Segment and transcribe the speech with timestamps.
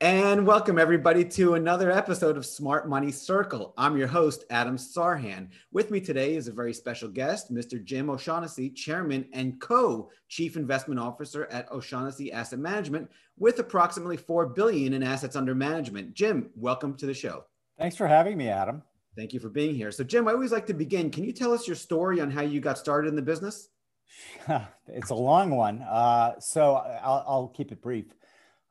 [0.00, 3.74] And welcome everybody to another episode of Smart Money Circle.
[3.76, 5.48] I'm your host, Adam Sarhan.
[5.72, 7.82] With me today is a very special guest, Mr.
[7.82, 14.92] Jim O'Shaughnessy, Chairman and Co-Chief Investment Officer at O'Shaughnessy Asset Management, with approximately four billion
[14.92, 16.14] in assets under management.
[16.14, 17.46] Jim, welcome to the show.
[17.76, 18.84] Thanks for having me, Adam.
[19.16, 19.90] Thank you for being here.
[19.90, 21.10] So, Jim, I always like to begin.
[21.10, 23.70] Can you tell us your story on how you got started in the business?
[24.86, 25.82] it's a long one.
[25.82, 28.06] Uh, so I'll, I'll, keep it brief.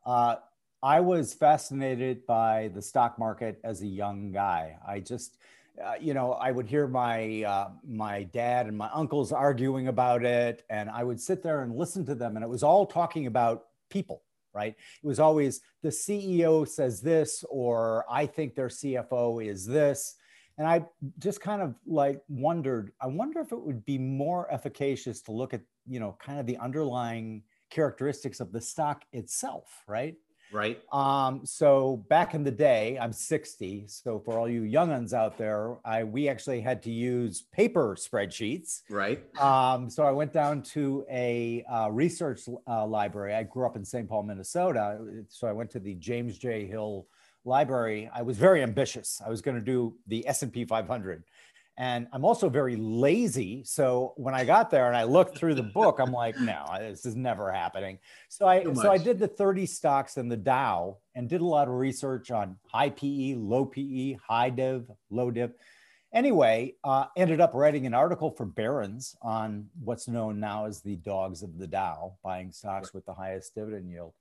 [0.05, 0.37] Uh,
[0.83, 4.77] I was fascinated by the stock market as a young guy.
[4.87, 5.37] I just,
[5.83, 10.23] uh, you know, I would hear my uh, my dad and my uncles arguing about
[10.23, 13.25] it, and I would sit there and listen to them, and it was all talking
[13.25, 14.21] about people,
[14.53, 14.75] right?
[15.03, 20.15] It was always the CEO says this, or I think their CFO is this,
[20.59, 20.85] and I
[21.17, 22.91] just kind of like wondered.
[23.01, 26.45] I wonder if it would be more efficacious to look at, you know, kind of
[26.45, 27.41] the underlying
[27.71, 30.15] characteristics of the stock itself, right?
[30.51, 30.81] Right.
[30.91, 33.85] Um, so back in the day, I'm 60.
[33.87, 38.81] So for all you younguns out there, I we actually had to use paper spreadsheets.
[38.89, 39.19] Right.
[39.41, 43.33] Um, so I went down to a uh, research uh, library.
[43.33, 44.07] I grew up in St.
[44.07, 44.99] Paul, Minnesota.
[45.29, 46.65] So I went to the James J.
[46.65, 47.07] Hill
[47.43, 48.09] Library.
[48.13, 49.21] I was very ambitious.
[49.25, 51.23] I was going to do the S&P 500
[51.77, 53.63] and I'm also very lazy.
[53.63, 57.05] So when I got there and I looked through the book, I'm like, no, this
[57.05, 57.99] is never happening.
[58.29, 61.67] So I so I did the 30 stocks in the Dow and did a lot
[61.67, 65.51] of research on high PE, low PE, high div, low div.
[66.13, 70.95] Anyway, uh, ended up writing an article for Barron's on what's known now as the
[70.95, 74.13] dogs of the Dow, buying stocks with the highest dividend yield.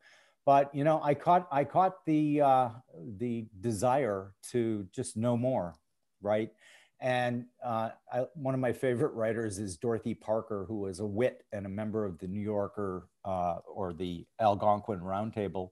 [0.45, 2.69] But you know, I caught I caught the uh,
[3.17, 5.75] the desire to just know more,
[6.21, 6.51] right?
[7.01, 11.45] And uh, I, one of my favorite writers is Dorothy Parker, who was a wit
[11.53, 15.71] and a member of the New Yorker uh, or the Algonquin Roundtable.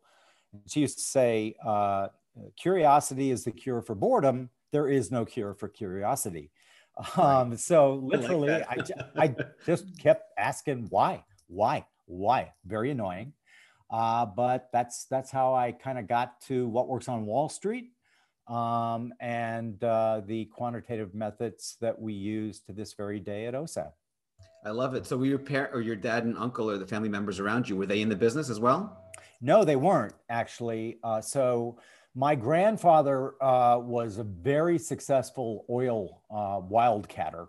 [0.66, 2.08] She used to say, uh,
[2.56, 4.50] Curiosity is the cure for boredom.
[4.72, 6.50] There is no cure for curiosity.
[7.16, 9.34] Um, so literally, I, like I, I,
[9.66, 12.52] just kept asking why, why, why.
[12.64, 13.32] Very annoying.
[13.90, 17.93] Uh, but that's that's how I kind of got to what works on Wall Street
[18.48, 23.90] um, and uh, the quantitative methods that we use to this very day at OSAM.
[24.64, 25.06] I love it.
[25.06, 27.76] So, were your parent or your dad and uncle or the family members around you
[27.76, 29.04] were they in the business as well?
[29.40, 30.98] No, they weren't actually.
[31.04, 31.78] Uh, so,
[32.14, 37.48] my grandfather uh, was a very successful oil uh, wildcatter.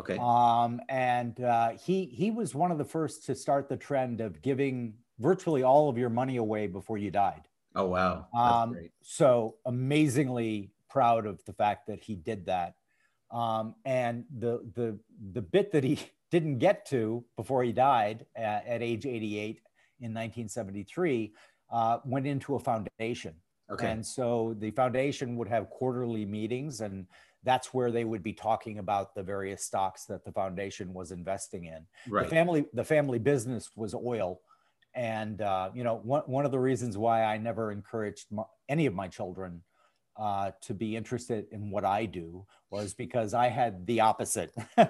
[0.00, 0.18] Okay.
[0.20, 4.42] Um, and uh, he he was one of the first to start the trend of
[4.42, 7.42] giving virtually all of your money away before you died.
[7.76, 8.26] Oh wow!
[8.34, 12.74] Um, so amazingly proud of the fact that he did that.
[13.30, 14.98] Um, and the the
[15.32, 15.98] the bit that he
[16.30, 19.60] didn't get to before he died at, at age 88
[20.00, 21.32] in 1973
[21.70, 23.34] uh, went into a foundation.
[23.70, 23.90] Okay.
[23.90, 27.06] And so the foundation would have quarterly meetings, and
[27.42, 31.64] that's where they would be talking about the various stocks that the foundation was investing
[31.64, 31.86] in.
[32.08, 32.24] Right.
[32.24, 34.40] The family the family business was oil
[34.96, 38.86] and uh, you know, one one of the reasons why I never encouraged my, any
[38.86, 39.62] of my children
[40.18, 44.52] uh, to be interested in what I do was because I had the opposite.
[44.78, 44.88] right.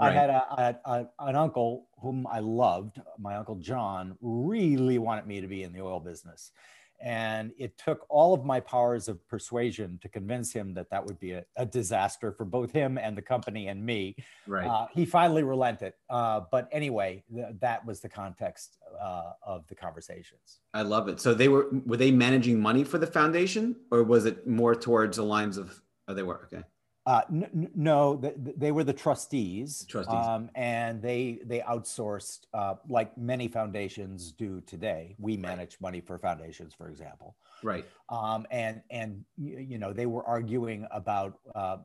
[0.00, 3.00] I had a, a, a, an uncle whom I loved.
[3.18, 6.52] My uncle John really wanted me to be in the oil business.
[7.02, 11.18] And it took all of my powers of persuasion to convince him that that would
[11.18, 14.16] be a, a disaster for both him and the company and me.
[14.46, 14.68] Right.
[14.68, 15.94] Uh, he finally relented.
[16.08, 20.60] Uh, but anyway, th- that was the context uh, of the conversations.
[20.74, 21.20] I love it.
[21.20, 25.16] So they were were they managing money for the foundation, or was it more towards
[25.16, 25.82] the lines of?
[26.06, 26.62] Oh, they were okay.
[27.04, 30.14] Uh, n- no, th- they were the trustees, trustees.
[30.14, 35.16] Um, and they they outsourced uh, like many foundations do today.
[35.18, 35.80] We manage right.
[35.80, 37.34] money for foundations, for example.
[37.64, 37.84] Right.
[38.08, 41.78] Um, and and you know they were arguing about uh,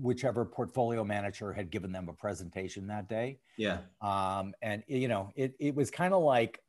[0.00, 3.38] whichever portfolio manager had given them a presentation that day.
[3.56, 3.78] Yeah.
[4.00, 6.60] Um, and you know it it was kind of like,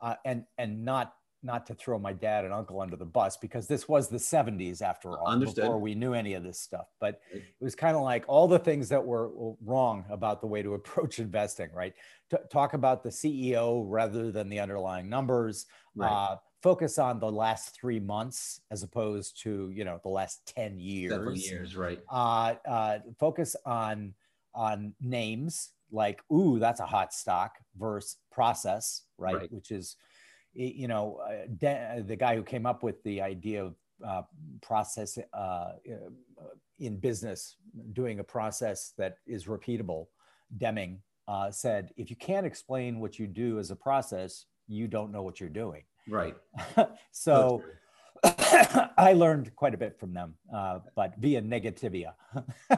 [0.00, 3.66] uh, and and not not to throw my dad and uncle under the bus because
[3.66, 5.62] this was the 70s after all Understood.
[5.62, 8.58] before we knew any of this stuff but it was kind of like all the
[8.58, 9.30] things that were
[9.64, 11.94] wrong about the way to approach investing right
[12.30, 16.10] T- talk about the ceo rather than the underlying numbers right.
[16.10, 20.78] uh, focus on the last three months as opposed to you know the last 10
[20.78, 24.14] years Several years right uh, uh, focus on
[24.54, 29.52] on names like ooh that's a hot stock versus process right, right.
[29.52, 29.96] which is
[30.52, 33.74] you know, uh, De- the guy who came up with the idea of
[34.06, 34.22] uh,
[34.62, 35.72] process uh, uh,
[36.78, 37.56] in business,
[37.92, 40.06] doing a process that is repeatable,
[40.56, 45.12] Deming uh, said, if you can't explain what you do as a process, you don't
[45.12, 45.84] know what you're doing.
[46.08, 46.34] Right.
[47.12, 47.62] so,
[48.96, 52.12] I learned quite a bit from them, uh, but via negativa.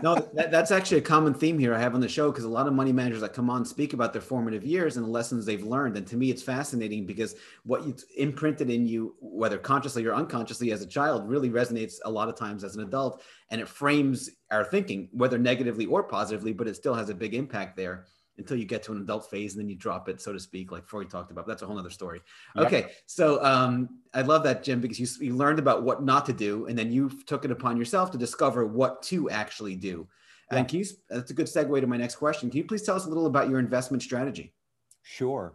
[0.03, 2.49] no, that, that's actually a common theme here I have on the show because a
[2.49, 5.47] lot of money managers that come on speak about their formative years and the lessons
[5.47, 5.97] they've learned.
[5.97, 7.35] And to me, it's fascinating because
[7.65, 12.11] what you imprinted in you, whether consciously or unconsciously as a child, really resonates a
[12.11, 13.23] lot of times as an adult.
[13.51, 17.35] And it frames our thinking, whether negatively or positively, but it still has a big
[17.35, 18.07] impact there
[18.39, 20.73] until you get to an adult phase and then you drop it, so to speak,
[20.73, 21.47] like Freud talked about.
[21.47, 22.21] But that's a whole other story.
[22.57, 22.67] Yep.
[22.67, 22.93] Okay.
[23.07, 26.67] So um, I love that, Jim, because you, you learned about what not to do
[26.67, 30.09] and then you took it upon yourself to discover what to actually do.
[30.51, 32.51] And can you, that's a good segue to my next question.
[32.51, 34.53] Can you please tell us a little about your investment strategy?
[35.03, 35.55] Sure.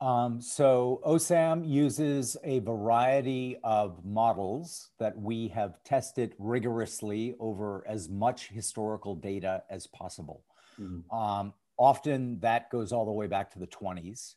[0.00, 8.08] Um, so OSAM uses a variety of models that we have tested rigorously over as
[8.08, 10.44] much historical data as possible.
[10.80, 11.16] Mm-hmm.
[11.16, 14.34] Um, Often that goes all the way back to the 20s.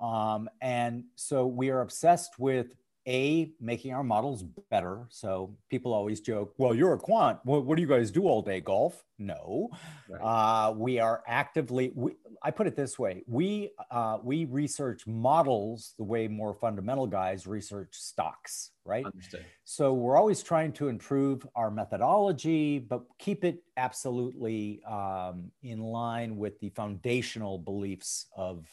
[0.00, 2.74] Um, and so we are obsessed with
[3.06, 5.06] a making our models better.
[5.10, 7.38] So people always joke, "Well, you're a quant.
[7.44, 8.60] What, what do you guys do all day?
[8.60, 9.70] Golf?" No,
[10.08, 10.20] right.
[10.20, 11.92] uh, we are actively.
[11.94, 12.12] We,
[12.42, 17.46] I put it this way: we uh, we research models the way more fundamental guys
[17.46, 19.04] research stocks, right?
[19.04, 19.44] Understood.
[19.64, 26.36] So we're always trying to improve our methodology, but keep it absolutely um, in line
[26.36, 28.66] with the foundational beliefs of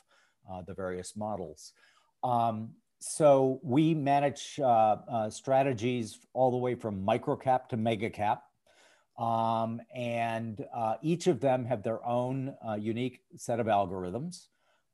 [0.50, 1.74] uh, the various models.
[2.24, 2.70] Um,
[3.00, 8.44] so we manage uh, uh, strategies all the way from microcap to mega cap.
[9.18, 14.48] Um, and uh, each of them have their own uh, unique set of algorithms.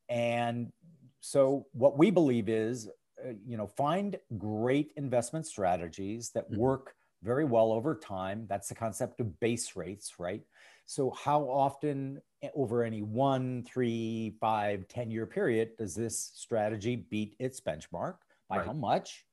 [0.08, 0.72] And
[1.20, 2.88] so what we believe is,
[3.24, 6.60] uh, you know, find great investment strategies that mm-hmm.
[6.60, 8.46] work very well over time.
[8.48, 10.42] That's the concept of base rates, right?
[10.86, 16.96] So how often eh, over any one, three, five, 10 year period does this strategy
[16.96, 18.16] beat its benchmark?
[18.48, 18.66] By right.
[18.66, 19.24] how much?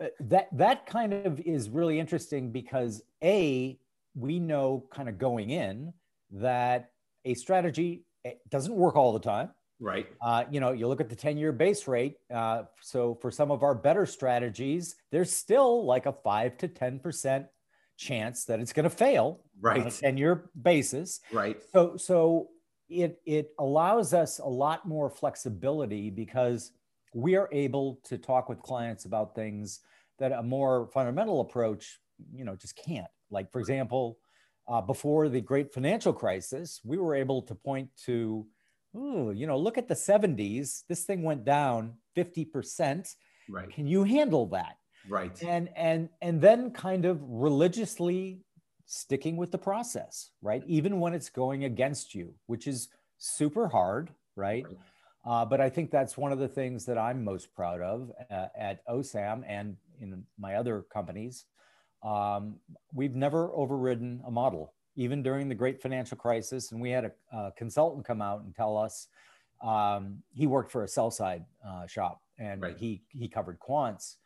[0.00, 3.78] Uh, that that kind of is really interesting because a
[4.14, 5.92] we know kind of going in
[6.30, 6.90] that
[7.24, 8.04] a strategy
[8.50, 9.50] doesn't work all the time.
[9.80, 10.06] Right.
[10.20, 12.16] Uh, you know, you look at the 10 year base rate.
[12.32, 17.46] Uh, so for some of our better strategies, there's still like a five to 10%
[17.96, 19.80] chance that it's going to fail right.
[19.80, 21.20] on a 10 year basis.
[21.32, 21.60] Right.
[21.72, 22.48] So, so
[22.88, 26.70] it, it allows us a lot more flexibility because
[27.12, 29.80] we are able to talk with clients about things
[30.18, 31.98] that a more fundamental approach,
[32.32, 33.08] you know, just can't.
[33.32, 34.18] Like, for example,
[34.68, 38.46] uh, before the great financial crisis, we were able to point to,
[38.96, 40.82] ooh, you know, look at the 70s.
[40.88, 43.08] This thing went down 50%.
[43.48, 43.70] Right.
[43.70, 44.76] Can you handle that?
[45.08, 48.40] right and and and then kind of religiously
[48.86, 52.88] sticking with the process right even when it's going against you which is
[53.18, 54.76] super hard right, right.
[55.24, 58.46] Uh, but i think that's one of the things that i'm most proud of uh,
[58.56, 61.46] at osam and in my other companies
[62.02, 62.56] um,
[62.92, 67.12] we've never overridden a model even during the great financial crisis and we had a,
[67.36, 69.08] a consultant come out and tell us
[69.62, 72.76] um, he worked for a sell side uh, shop and right.
[72.76, 74.16] he he covered quants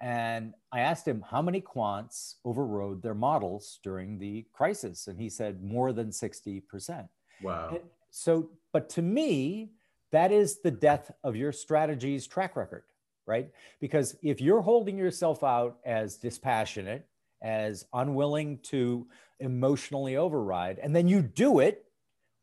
[0.00, 5.06] and I asked him how many quants overrode their models during the crisis.
[5.06, 7.08] And he said more than 60%.
[7.42, 7.68] Wow.
[7.70, 9.70] And so, but to me,
[10.12, 12.84] that is the death of your strategy's track record,
[13.26, 13.48] right?
[13.80, 17.06] Because if you're holding yourself out as dispassionate,
[17.44, 19.06] as unwilling to
[19.38, 21.84] emotionally override, and then you do it,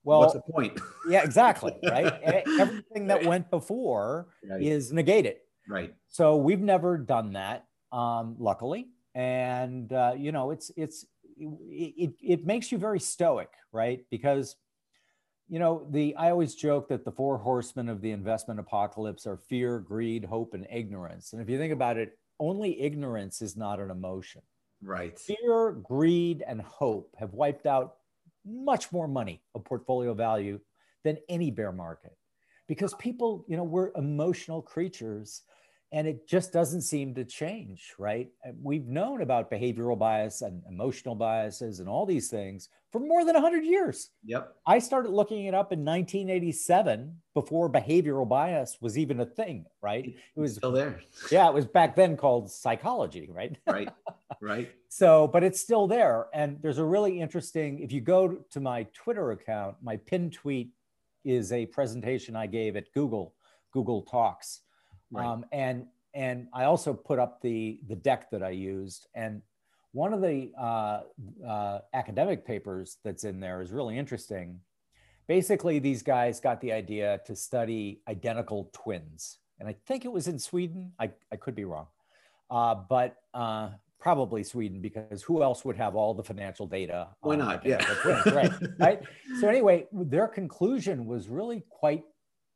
[0.04, 0.80] well, what's the point?
[1.10, 1.76] yeah, exactly.
[1.84, 2.14] Right.
[2.60, 4.62] Everything that went before right.
[4.62, 5.38] is negated.
[5.68, 5.94] Right.
[6.08, 11.06] So we've never done that, um, luckily, and uh, you know, it's it's
[11.38, 14.06] it, it makes you very stoic, right?
[14.10, 14.56] Because
[15.50, 19.38] you know the I always joke that the four horsemen of the investment apocalypse are
[19.38, 21.34] fear, greed, hope, and ignorance.
[21.34, 24.42] And if you think about it, only ignorance is not an emotion.
[24.82, 25.18] Right.
[25.18, 27.98] Fear, greed, and hope have wiped out
[28.46, 30.60] much more money of portfolio value
[31.04, 32.14] than any bear market
[32.68, 35.44] because people, you know, we're emotional creatures
[35.94, 38.30] and it just doesn't seem to change, right?
[38.62, 43.34] We've known about behavioral bias and emotional biases and all these things for more than
[43.34, 44.10] 100 years.
[44.24, 44.56] Yep.
[44.66, 50.06] I started looking it up in 1987 before behavioral bias was even a thing, right?
[50.36, 51.02] It was still there.
[51.30, 53.58] yeah, it was back then called psychology, right?
[53.68, 53.90] Right.
[54.42, 54.72] Right.
[54.90, 56.28] so, but it's still there.
[56.34, 60.72] And there's a really interesting, if you go to my Twitter account, my pinned tweet
[61.24, 63.36] is a presentation I gave at Google,
[63.72, 64.62] Google Talks
[65.12, 65.26] Right.
[65.26, 69.08] Um, and and I also put up the the deck that I used.
[69.14, 69.42] And
[69.92, 71.02] one of the uh,
[71.46, 74.60] uh, academic papers that's in there is really interesting.
[75.28, 80.28] Basically, these guys got the idea to study identical twins, and I think it was
[80.28, 80.92] in Sweden.
[81.00, 81.88] I, I could be wrong.
[82.50, 83.70] uh, but uh,
[84.02, 87.10] probably Sweden because who else would have all the financial data?
[87.22, 87.66] Why not?
[87.66, 87.86] Yeah.
[88.34, 88.52] right.
[88.80, 89.02] right.
[89.40, 92.04] So anyway, their conclusion was really quite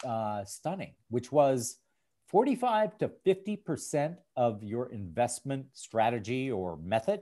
[0.04, 1.78] uh, stunning, which was
[2.28, 7.22] 45 to 50% of your investment strategy or method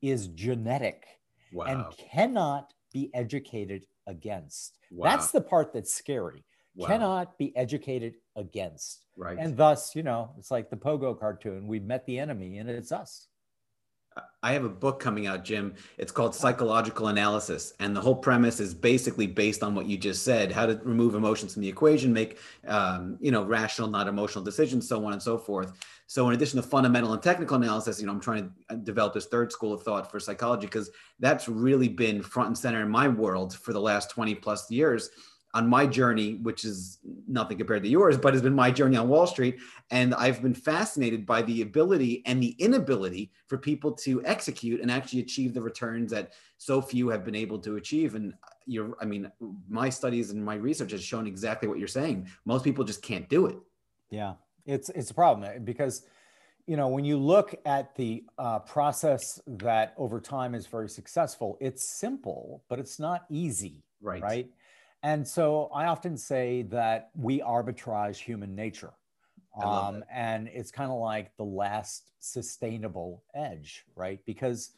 [0.00, 1.06] is genetic
[1.52, 1.64] wow.
[1.64, 4.78] and cannot be educated against.
[4.90, 5.10] Wow.
[5.10, 6.44] That's the part that's scary.
[6.76, 6.88] Wow.
[6.88, 9.06] Cannot be educated against.
[9.16, 9.38] Right.
[9.38, 11.66] And thus, you know, it's like the Pogo cartoon.
[11.66, 13.28] We've met the enemy and it's us.
[14.44, 15.74] I have a book coming out, Jim.
[15.96, 17.72] It's called Psychological Analysis.
[17.80, 21.14] And the whole premise is basically based on what you just said how to remove
[21.14, 25.22] emotions from the equation, make, um, you know, rational, not emotional decisions, so on and
[25.22, 25.72] so forth.
[26.06, 29.14] So, in addition to fundamental and technical analysis, you know, I'm trying to uh, develop
[29.14, 32.90] this third school of thought for psychology because that's really been front and center in
[32.90, 35.08] my world for the last 20 plus years
[35.54, 39.08] on my journey, which is nothing compared to yours, but has been my journey on
[39.08, 39.58] Wall Street.
[39.90, 44.90] And I've been fascinated by the ability and the inability for people to execute and
[44.90, 48.16] actually achieve the returns that so few have been able to achieve.
[48.16, 48.34] And
[48.66, 49.30] you're, I mean,
[49.68, 52.28] my studies and my research has shown exactly what you're saying.
[52.44, 53.56] Most people just can't do it.
[54.10, 54.34] Yeah,
[54.66, 56.04] it's it's a problem eh, because
[56.66, 61.56] you know when you look at the uh, process that over time is very successful,
[61.60, 63.84] it's simple, but it's not easy.
[64.00, 64.22] Right.
[64.22, 64.48] Right
[65.04, 68.94] and so I often say that we arbitrage human nature.
[69.62, 74.18] Um, and it's kind of like the last sustainable edge, right?
[74.26, 74.70] Because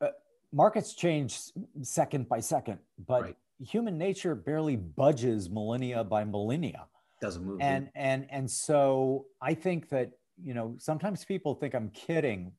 [0.00, 0.08] uh,
[0.52, 1.38] markets change
[1.82, 3.36] second by second, but right.
[3.58, 6.86] human nature barely budges millennia by millennia.
[7.20, 7.58] Doesn't move.
[7.60, 10.12] And and and so I think that
[10.42, 12.52] you know sometimes people think I'm kidding.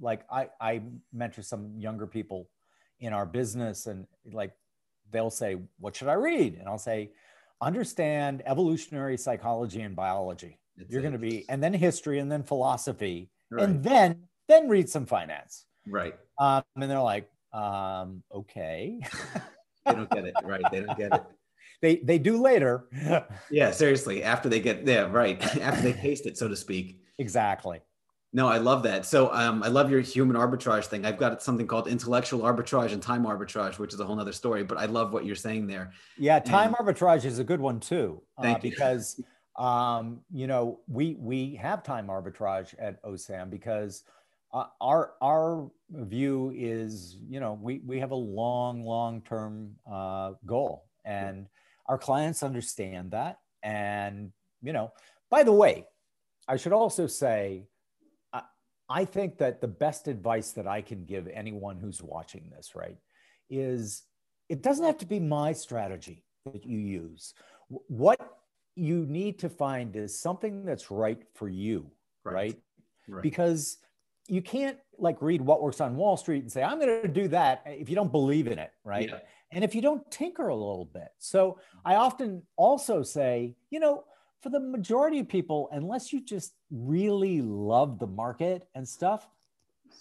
[0.00, 0.82] Like I I
[1.12, 2.48] mentor some younger people
[3.00, 4.52] in our business, and like
[5.10, 6.54] they'll say, What should I read?
[6.54, 7.10] And I'll say,
[7.60, 10.58] Understand evolutionary psychology and biology.
[10.76, 13.64] It's You're going to be, and then history, and then philosophy, right.
[13.64, 15.66] and then then read some finance.
[15.86, 16.14] Right.
[16.38, 19.00] Um, and they're like, um, okay.
[19.86, 20.34] they don't get it.
[20.44, 20.62] Right.
[20.70, 21.24] They don't get it.
[21.80, 22.88] They they do later.
[23.52, 24.24] yeah, seriously.
[24.24, 25.40] After they get yeah, right.
[25.60, 27.00] After they taste it, so to speak.
[27.18, 27.80] Exactly.
[28.32, 29.06] No, I love that.
[29.06, 31.06] So um, I love your human arbitrage thing.
[31.06, 34.62] I've got something called intellectual arbitrage and time arbitrage, which is a whole other story.
[34.64, 35.92] But I love what you're saying there.
[36.18, 39.20] Yeah, time and, arbitrage is a good one too, Thank uh, because
[39.56, 44.04] um, you know we we have time arbitrage at OSAM because
[44.52, 50.32] uh, our our view is you know we we have a long long term uh,
[50.44, 51.46] goal, and
[51.86, 53.38] our clients understand that.
[53.62, 54.32] And
[54.62, 54.92] you know,
[55.30, 55.86] by the way,
[56.46, 57.64] I should also say
[58.88, 62.96] I think that the best advice that I can give anyone who's watching this, right,
[63.50, 64.02] is
[64.48, 67.34] it doesn't have to be my strategy that you use.
[67.68, 68.20] What
[68.74, 71.90] you need to find is something that's right for you,
[72.24, 72.34] right?
[72.34, 72.56] right?
[73.08, 73.22] right.
[73.22, 73.78] Because
[74.28, 77.28] you can't like read what works on Wall Street and say, I'm going to do
[77.28, 79.08] that eh, if you don't believe in it, right?
[79.08, 79.18] Yeah.
[79.52, 81.08] And if you don't tinker a little bit.
[81.18, 81.78] So mm-hmm.
[81.84, 84.04] I often also say, you know,
[84.40, 89.28] for the majority of people, unless you just really love the market and stuff,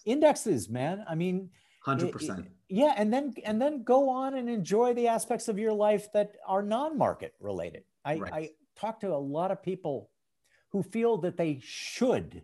[0.05, 1.03] indexes, man.
[1.07, 1.49] I mean,
[1.81, 2.47] hundred percent.
[2.69, 6.35] Yeah, and then and then go on and enjoy the aspects of your life that
[6.45, 7.83] are non-market related.
[8.05, 8.33] I, right.
[8.33, 10.09] I talk to a lot of people
[10.69, 12.43] who feel that they should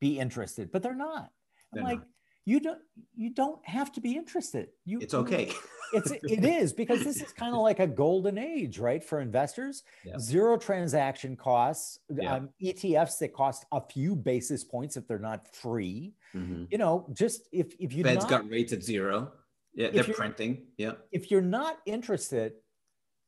[0.00, 1.22] be interested, but they're not.
[1.24, 1.30] I'm
[1.72, 2.06] they're like, not.
[2.44, 2.80] You don't
[3.14, 4.68] you don't have to be interested.
[4.84, 5.50] You it's okay.
[5.92, 9.82] it's it is because this is kind of like a golden age, right, for investors.
[10.04, 10.18] Yeah.
[10.18, 12.34] Zero transaction costs, yeah.
[12.34, 16.14] um, ETFs that cost a few basis points if they're not free.
[16.34, 16.64] Mm-hmm.
[16.70, 19.32] You know, just if if you Fed's not, got rates at zero,
[19.74, 20.66] yeah, they're printing.
[20.76, 22.52] Yeah, if you're not interested,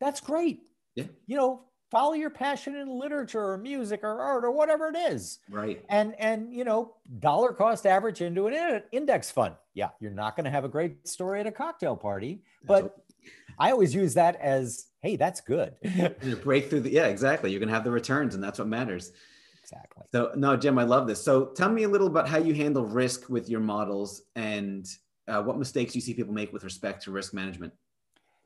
[0.00, 0.60] that's great.
[0.94, 4.96] Yeah, you know, follow your passion in literature or music or art or whatever it
[4.96, 5.38] is.
[5.50, 5.84] Right.
[5.88, 9.54] And and you know dollar cost average into an index fund.
[9.74, 12.96] Yeah you're not going to have a great story at a cocktail party but
[13.58, 15.74] i always use that as hey that's good.
[16.42, 17.50] Break through the yeah exactly.
[17.50, 19.12] You're going to have the returns and that's what matters.
[19.62, 20.04] Exactly.
[20.12, 21.22] So no jim i love this.
[21.22, 24.86] So tell me a little about how you handle risk with your models and
[25.28, 27.72] uh, what mistakes you see people make with respect to risk management.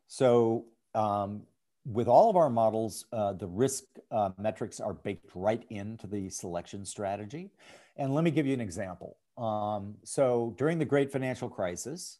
[0.08, 1.42] So um,
[1.84, 6.28] with all of our models, uh, the risk uh, metrics are baked right into the
[6.28, 7.50] selection strategy.
[7.96, 9.16] And let me give you an example.
[9.38, 12.18] Um, so during the great financial crisis,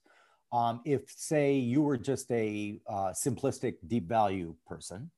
[0.53, 5.11] um, if say you were just a uh, simplistic deep value person,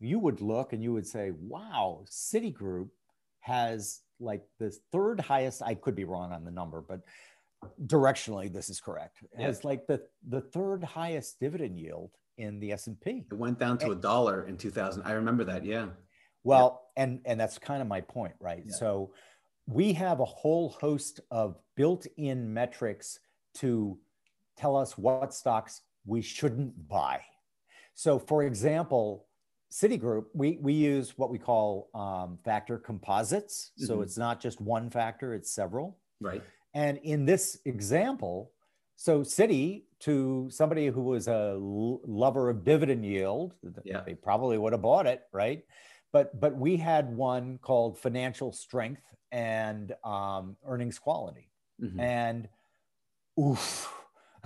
[0.00, 2.88] you would look and you would say, wow, Citigroup
[3.40, 7.00] has like the third highest, I could be wrong on the number, but
[7.86, 9.46] directionally this is correct, yeah.
[9.46, 13.24] has like the, the third highest dividend yield in the S&P.
[13.30, 15.02] It went down to a dollar in 2000.
[15.02, 15.64] I remember that.
[15.64, 15.86] Yeah.
[16.42, 17.02] Well, yeah.
[17.04, 18.62] and and that's kind of my point, right?
[18.64, 18.72] Yeah.
[18.72, 19.12] So
[19.66, 23.18] we have a whole host of built-in metrics
[23.54, 23.98] to
[24.56, 27.20] tell us what stocks we shouldn't buy.
[27.94, 29.26] So, for example,
[29.70, 33.70] Citigroup, we, we use what we call um, factor composites.
[33.76, 34.02] So mm-hmm.
[34.02, 35.98] it's not just one factor, it's several.
[36.20, 36.42] Right.
[36.74, 38.50] And in this example,
[39.00, 44.02] so Citi to somebody who was a lover of dividend yield, yeah.
[44.04, 45.64] they probably would have bought it, right?
[46.12, 49.00] But but we had one called financial strength
[49.32, 51.48] and um, earnings quality,
[51.82, 51.98] mm-hmm.
[51.98, 52.48] and
[53.40, 53.90] oof.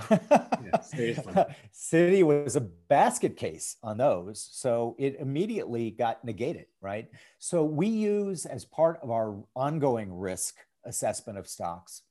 [0.08, 4.48] yeah, Citi was a basket case on those.
[4.52, 7.08] So it immediately got negated, right?
[7.40, 12.02] So we use as part of our ongoing risk assessment of stocks,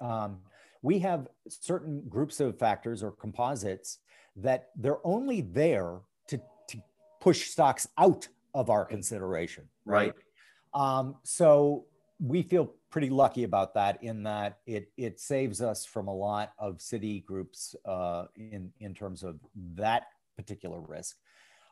[0.00, 0.38] um,
[0.82, 3.98] we have certain groups of factors or composites
[4.36, 6.78] that they're only there to, to
[7.20, 10.12] push stocks out of our consideration, right?
[10.74, 10.98] right.
[10.98, 11.86] Um, so
[12.18, 16.52] we feel pretty lucky about that in that it it saves us from a lot
[16.58, 19.38] of Citigroups uh, in in terms of
[19.74, 20.04] that
[20.36, 21.16] particular risk.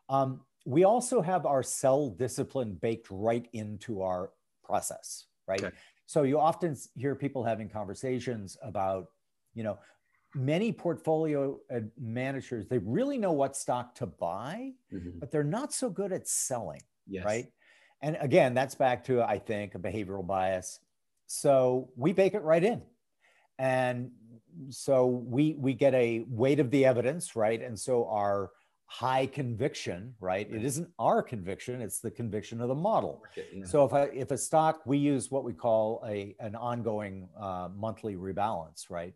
[0.09, 4.31] Um, we also have our sell discipline baked right into our
[4.65, 5.63] process, right?
[5.63, 5.75] Okay.
[6.09, 9.09] So you often hear people having conversations about,
[9.53, 9.79] you know,
[10.35, 11.59] many portfolio
[12.01, 15.19] managers they really know what stock to buy, mm-hmm.
[15.19, 17.27] but they're not so good at selling, yes.
[17.27, 17.45] right?
[18.01, 20.81] And again, that's back to I think a behavioral bias.
[21.27, 22.81] So we bake it right in.
[23.59, 24.11] And
[24.71, 27.61] so we we get a weight of the evidence, right?
[27.61, 28.53] And so our
[28.89, 30.49] high conviction, right?
[30.51, 33.23] It isn't our conviction; it's the conviction of the model.
[33.37, 33.65] Yeah.
[33.65, 37.69] So if I, if a stock, we use what we call a an ongoing uh,
[37.77, 39.15] monthly rebalance, right?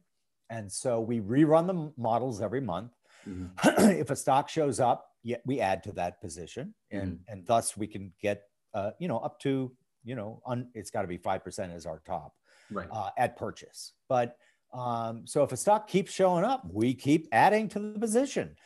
[0.51, 2.93] And so we rerun the models every month.
[3.27, 3.91] Mm-hmm.
[4.01, 7.33] if a stock shows up, yeah, we add to that position, and mm-hmm.
[7.33, 8.43] and thus we can get
[8.75, 9.73] uh, you know up to
[10.05, 12.35] you know un, it's got to be five percent as our top
[12.71, 12.89] right.
[12.93, 14.37] uh, at purchase, but.
[14.75, 18.57] Um, so if a stock keeps showing up, we keep adding to the position.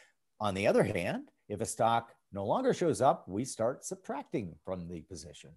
[0.40, 4.88] On the other hand, if a stock no longer shows up, we start subtracting from
[4.88, 5.50] the position.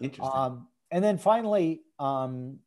[0.00, 0.30] Interesting.
[0.34, 2.58] Um, and then finally, um,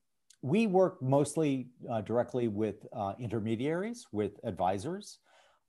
[0.41, 5.19] we work mostly uh, directly with uh, intermediaries, with advisors.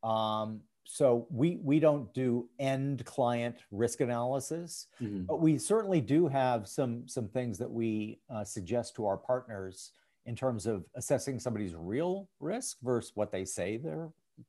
[0.02, 5.22] Um, so we we don't do end client risk analysis, mm-hmm.
[5.22, 9.92] but we certainly do have some some things that we uh, suggest to our partners
[10.26, 13.90] in terms of assessing somebody's real risk versus what they say they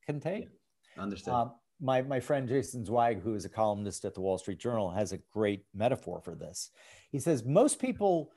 [0.06, 0.44] can take.
[0.44, 0.50] Yeah.
[0.98, 1.34] Understood.
[1.34, 1.50] Uh,
[1.80, 5.14] my, my friend Jason Zweig, who is a columnist at the Wall Street Journal, has
[5.14, 6.70] a great metaphor for this.
[7.12, 8.32] He says most people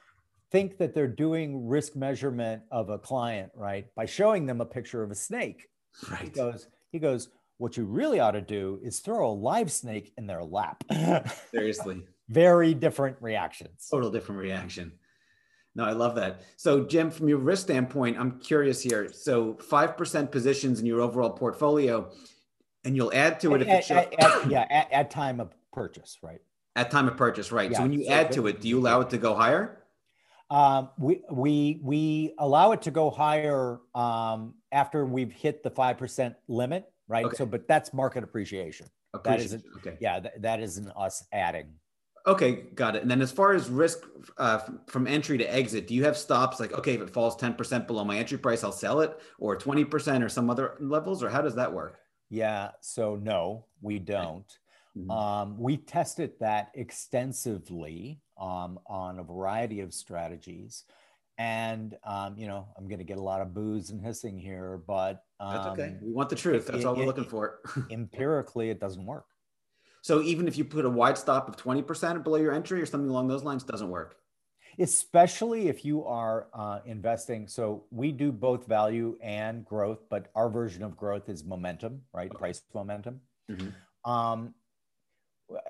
[0.50, 5.02] think that they're doing risk measurement of a client, right, by showing them a picture
[5.02, 5.68] of a snake.
[6.10, 6.22] Right.
[6.22, 10.12] He goes, he goes, what you really ought to do is throw a live snake
[10.16, 10.82] in their lap.
[11.50, 12.02] Seriously.
[12.28, 13.88] Very different reactions.
[13.90, 14.92] Total different reaction.
[15.76, 16.42] No, I love that.
[16.56, 19.08] So, Jim, from your risk standpoint, I'm curious here.
[19.12, 22.12] So, 5% positions in your overall portfolio
[22.84, 26.18] and you'll add to it if at, at, at, yeah at, at, time of purchase
[26.22, 26.40] right
[26.76, 27.76] at time of purchase right yeah.
[27.76, 29.84] so when you so add to it do you allow it to go higher
[30.50, 35.98] um, we we we allow it to go higher um, after we've hit the five
[35.98, 37.24] percent limit, right?
[37.24, 37.36] Okay.
[37.36, 38.86] So, but that's market appreciation.
[39.14, 39.40] appreciation.
[39.40, 39.96] That isn't okay.
[40.00, 41.72] Yeah, that, that isn't us adding.
[42.26, 43.02] Okay, got it.
[43.02, 44.06] And then as far as risk
[44.38, 47.54] uh, from entry to exit, do you have stops like okay, if it falls ten
[47.54, 51.22] percent below my entry price, I'll sell it, or twenty percent, or some other levels,
[51.22, 51.98] or how does that work?
[52.34, 52.70] Yeah.
[52.80, 54.58] So no, we don't.
[54.98, 55.10] Mm-hmm.
[55.10, 60.84] Um, we tested that extensively um, on a variety of strategies.
[61.38, 64.80] And, um, you know, I'm going to get a lot of boos and hissing here,
[64.86, 65.88] but that's okay.
[65.88, 66.66] Um, we want the truth.
[66.66, 67.60] That's it, all we're it, looking for.
[67.90, 69.26] empirically, it doesn't work.
[70.02, 73.10] So even if you put a wide stop of 20% below your entry or something
[73.10, 74.16] along those lines, doesn't work
[74.78, 77.46] especially if you are uh, investing.
[77.48, 82.30] So we do both value and growth, but our version of growth is momentum, right?
[82.30, 82.38] Okay.
[82.38, 83.20] Price momentum.
[83.50, 84.10] Mm-hmm.
[84.10, 84.54] Um,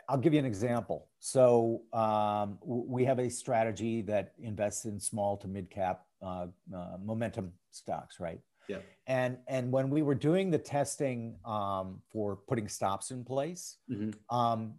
[0.09, 1.09] I'll give you an example.
[1.19, 6.97] So um, we have a strategy that invests in small to mid cap uh, uh,
[7.03, 8.41] momentum stocks, right?
[8.69, 8.79] Yeah.
[9.07, 14.11] And and when we were doing the testing um, for putting stops in place, mm-hmm.
[14.35, 14.75] um,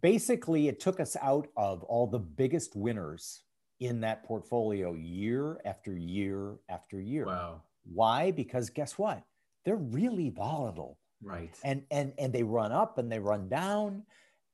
[0.00, 3.42] basically it took us out of all the biggest winners
[3.80, 7.26] in that portfolio year after year after year.
[7.26, 7.62] Wow.
[7.84, 8.30] Why?
[8.30, 9.22] Because guess what?
[9.64, 10.98] They're really volatile.
[11.22, 11.54] Right.
[11.64, 14.04] And and and they run up and they run down.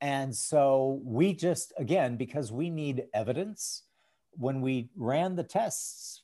[0.00, 3.84] And so we just again because we need evidence
[4.32, 6.22] when we ran the tests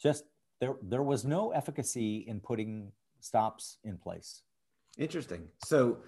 [0.00, 0.24] just
[0.60, 4.42] there there was no efficacy in putting stops in place.
[4.96, 5.48] Interesting.
[5.64, 5.98] So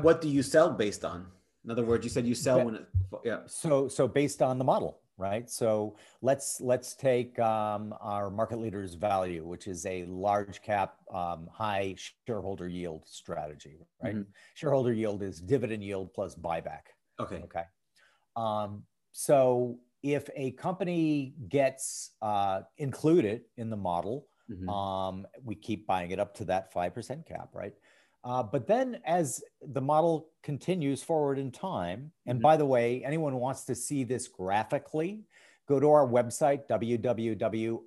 [0.00, 1.26] what do you sell based on?
[1.64, 2.86] In other words, you said you sell when it,
[3.24, 3.40] yeah.
[3.46, 5.48] So, so based on the model, right?
[5.48, 11.48] So let's let's take um, our market leaders value, which is a large cap, um,
[11.52, 11.94] high
[12.26, 14.14] shareholder yield strategy, right?
[14.16, 14.30] Mm-hmm.
[14.54, 16.90] Shareholder yield is dividend yield plus buyback.
[17.20, 17.36] Okay.
[17.44, 17.64] Okay.
[18.34, 24.68] Um, so if a company gets uh, included in the model, mm-hmm.
[24.68, 27.74] um, we keep buying it up to that five percent cap, right?
[28.24, 32.42] Uh, but then as the model continues forward in time, and mm-hmm.
[32.42, 35.24] by the way, anyone wants to see this graphically,
[35.66, 37.80] go to our website, www.osam,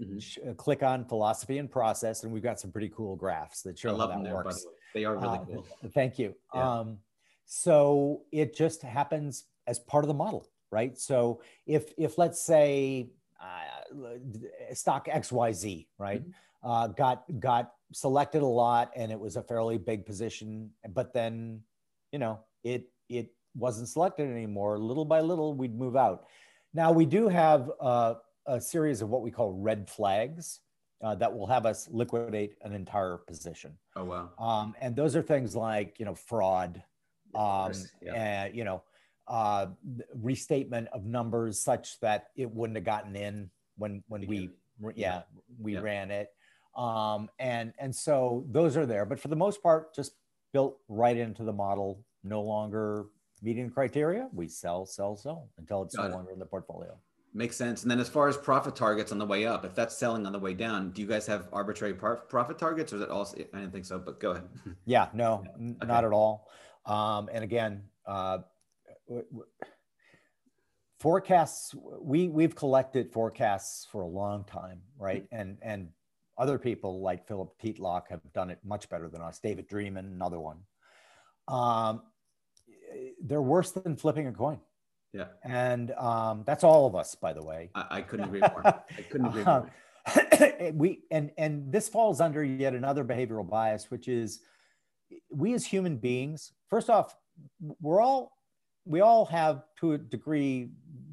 [0.00, 0.50] Mm-hmm.
[0.50, 3.96] Uh, click on philosophy and process, and we've got some pretty cool graphs that show
[3.96, 4.66] how that there, works.
[4.94, 5.66] They are really uh, cool.
[5.94, 6.34] Thank you.
[6.52, 6.78] Yeah.
[6.78, 6.98] Um,
[7.44, 10.98] so it just happens as part of the model, right?
[10.98, 16.22] So if if let's say uh, stock XYZ, right?
[16.22, 16.30] Mm-hmm
[16.62, 20.70] uh, got got selected a lot, and it was a fairly big position.
[20.88, 21.62] But then,
[22.10, 24.78] you know, it it wasn't selected anymore.
[24.78, 26.26] Little by little, we'd move out.
[26.74, 28.14] Now we do have uh,
[28.46, 30.60] a series of what we call red flags.
[31.02, 33.76] Uh, that will have us liquidate an entire position.
[33.96, 34.30] Oh wow!
[34.38, 36.80] Um, and those are things like you know fraud,
[37.34, 38.14] um, yeah.
[38.14, 38.84] and you know
[39.26, 39.66] uh,
[40.14, 44.50] restatement of numbers such that it wouldn't have gotten in when when we
[44.94, 45.22] yeah
[45.60, 45.80] we yeah.
[45.80, 46.28] ran it.
[46.76, 50.12] Um, and, and so those are there, but for the most part, just
[50.52, 53.06] built right into the model, no longer
[53.42, 54.28] meeting criteria.
[54.32, 56.12] We sell, sell, sell until it's Got no it.
[56.14, 56.96] longer in the portfolio.
[57.34, 57.82] Makes sense.
[57.82, 60.32] And then as far as profit targets on the way up, if that's selling on
[60.32, 63.36] the way down, do you guys have arbitrary par- profit targets or is it also,
[63.54, 64.44] I didn't think so, but go ahead.
[64.84, 65.66] Yeah, no, yeah.
[65.76, 65.86] Okay.
[65.86, 66.48] not at all.
[66.84, 68.38] Um, and again, uh,
[69.08, 69.46] w- w-
[71.00, 75.24] forecasts, we, we've collected forecasts for a long time, right?
[75.24, 75.34] Mm-hmm.
[75.40, 75.88] And, and
[76.42, 79.38] other people like Philip Tetlock have done it much better than us.
[79.38, 80.58] David Dreman, another one.
[81.46, 82.02] Um,
[83.22, 84.58] they're worse than flipping a coin.
[85.12, 85.26] Yeah.
[85.44, 87.70] And um, that's all of us, by the way.
[87.76, 88.62] I, I couldn't agree more.
[88.66, 89.70] I couldn't agree more.
[90.74, 94.40] we and and this falls under yet another behavioral bias, which is
[95.30, 96.50] we as human beings.
[96.70, 97.14] First off,
[97.80, 98.36] we're all
[98.84, 100.70] we all have to a degree,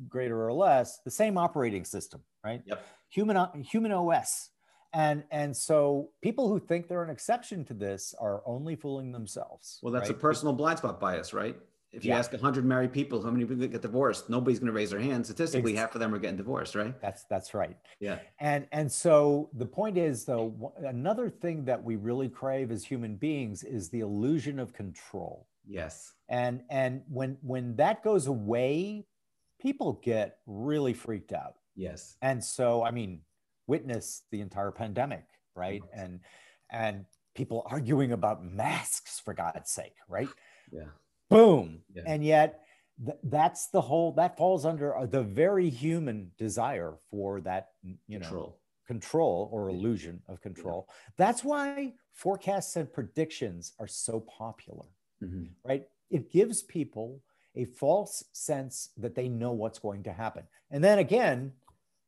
[0.08, 2.64] greater or less, the same operating system, right?
[2.66, 2.84] Yep.
[3.12, 4.50] Human human OS
[4.94, 9.80] and and so people who think they're an exception to this are only fooling themselves
[9.82, 10.18] well that's right?
[10.18, 11.56] a personal blind spot bias right?
[11.92, 12.20] If you yeah.
[12.20, 14.30] ask 100 married people how many people get divorced?
[14.30, 15.26] Nobody's going to raise their hand.
[15.26, 17.00] Statistically half of them are getting divorced right?
[17.02, 17.78] That's that's right.
[18.00, 18.20] Yeah.
[18.40, 23.16] And and so the point is though another thing that we really crave as human
[23.16, 25.48] beings is the illusion of control.
[25.68, 26.14] Yes.
[26.30, 29.06] And and when when that goes away
[29.60, 31.56] people get really freaked out.
[31.76, 32.18] Yes.
[32.22, 33.22] And so i mean
[33.70, 35.82] witness the entire pandemic, right?
[35.94, 36.20] And
[36.72, 37.06] and
[37.36, 40.30] people arguing about masks for God's sake, right?
[40.72, 40.92] Yeah.
[41.32, 41.82] Boom.
[41.96, 42.04] Yeah.
[42.06, 42.62] And yet
[43.04, 48.20] th- that's the whole that falls under uh, the very human desire for that, you
[48.20, 48.44] control.
[48.44, 48.56] know,
[48.86, 50.86] control or illusion of control.
[50.88, 50.94] Yeah.
[51.18, 54.86] That's why forecasts and predictions are so popular,
[55.24, 55.46] mm-hmm.
[55.64, 55.88] right?
[56.12, 57.24] It gives people
[57.56, 60.44] a false sense that they know what's going to happen.
[60.70, 61.54] And then again,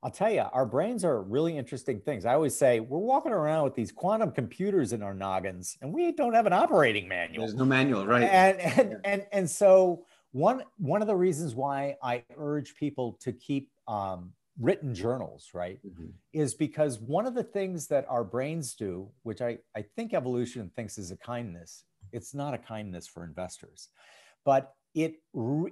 [0.03, 2.25] I'll tell you, our brains are really interesting things.
[2.25, 6.11] I always say we're walking around with these quantum computers in our noggins, and we
[6.11, 7.45] don't have an operating manual.
[7.45, 8.23] There's no manual, right?
[8.23, 8.97] And and yeah.
[9.03, 14.31] and, and so one one of the reasons why I urge people to keep um,
[14.59, 16.07] written journals, right, mm-hmm.
[16.33, 20.71] is because one of the things that our brains do, which I I think evolution
[20.75, 23.89] thinks is a kindness, it's not a kindness for investors,
[24.45, 25.17] but it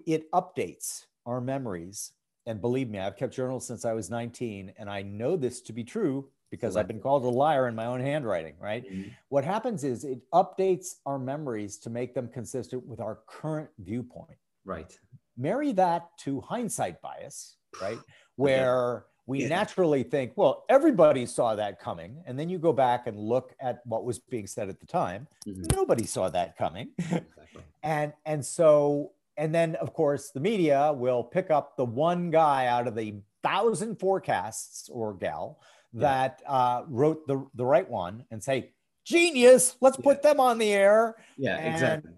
[0.05, 2.11] it updates our memories
[2.49, 5.71] and believe me, I've kept journals since I was 19, and I know this to
[5.71, 8.83] be true because I've been called a liar in my own handwriting, right?
[8.83, 9.09] Mm-hmm.
[9.27, 14.39] What happens is it updates our memories to make them consistent with our current viewpoint.
[14.65, 14.97] Right.
[15.37, 17.99] Marry that to hindsight bias, right?
[18.35, 19.05] Where okay.
[19.27, 19.49] we yeah.
[19.49, 22.23] naturally think, well, everybody saw that coming.
[22.25, 25.27] And then you go back and look at what was being said at the time.
[25.47, 25.65] Mm-hmm.
[25.75, 26.89] Nobody saw that coming.
[26.97, 27.61] Exactly.
[27.83, 32.67] and and so and then, of course, the media will pick up the one guy
[32.67, 35.61] out of the thousand forecasts or gal
[35.93, 36.51] that yeah.
[36.51, 38.71] uh, wrote the, the right one and say,
[39.05, 40.03] genius, let's yeah.
[40.03, 41.15] put them on the air.
[41.37, 42.11] Yeah, and exactly.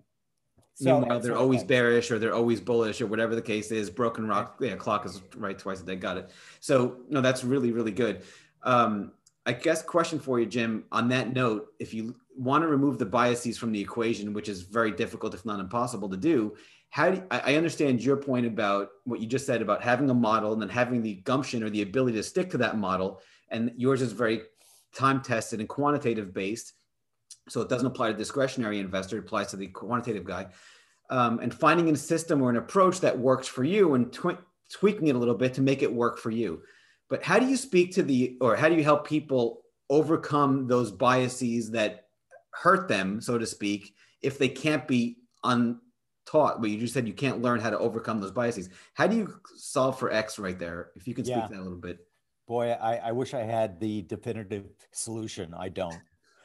[0.73, 3.91] So Meanwhile, they're always bearish or they're always bullish or whatever the case is.
[3.91, 5.95] Broken rock, yeah, clock is right twice a day.
[5.95, 6.31] Got it.
[6.59, 8.23] So no, that's really really good.
[8.63, 9.11] Um,
[9.45, 10.85] I guess question for you, Jim.
[10.91, 14.63] On that note, if you want to remove the biases from the equation, which is
[14.63, 16.55] very difficult, if not impossible, to do,
[16.91, 20.13] how do you, I understand your point about what you just said about having a
[20.13, 23.21] model and then having the gumption or the ability to stick to that model.
[23.49, 24.41] And yours is very
[24.93, 26.73] time tested and quantitative based.
[27.47, 30.47] So it doesn't apply to discretionary investor, it applies to the quantitative guy.
[31.11, 34.39] um, and finding a system or an approach that works for you and tw-
[34.71, 36.61] tweaking it a little bit to make it work for you.
[37.09, 40.91] But how do you speak to the, or how do you help people overcome those
[40.91, 42.05] biases that
[42.51, 45.17] hurt them, so to speak, if they can't be
[46.25, 46.61] untaught?
[46.61, 48.69] But you just said you can't learn how to overcome those biases.
[48.93, 50.91] How do you solve for X right there?
[50.95, 51.47] If you can speak yeah.
[51.47, 51.99] to that a little bit.
[52.47, 55.53] Boy, I, I wish I had the definitive solution.
[55.57, 55.99] I don't.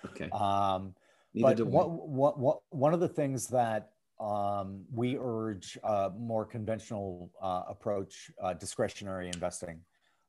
[0.04, 0.30] okay.
[0.30, 0.94] Um,
[1.34, 7.30] but what, what, what, one of the things that um, we urge a more conventional
[7.42, 9.80] uh, approach, uh, discretionary investing,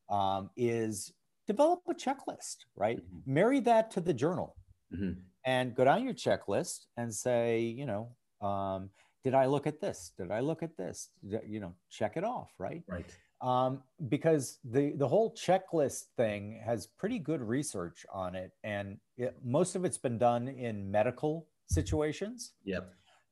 [0.09, 1.13] um, is
[1.47, 2.97] develop a checklist, right?
[2.97, 3.33] Mm-hmm.
[3.33, 4.55] Marry that to the journal
[4.93, 5.19] mm-hmm.
[5.45, 8.09] and go down your checklist and say, you know,
[8.45, 8.89] um,
[9.23, 10.11] did I look at this?
[10.17, 11.09] Did I look at this?
[11.45, 12.83] You know, check it off, right?
[12.87, 13.05] Right.
[13.41, 19.35] Um, because the the whole checklist thing has pretty good research on it, and it,
[19.43, 22.53] most of it's been done in medical situations.
[22.63, 22.91] Yep.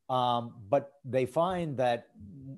[0.09, 2.07] Um, but they find that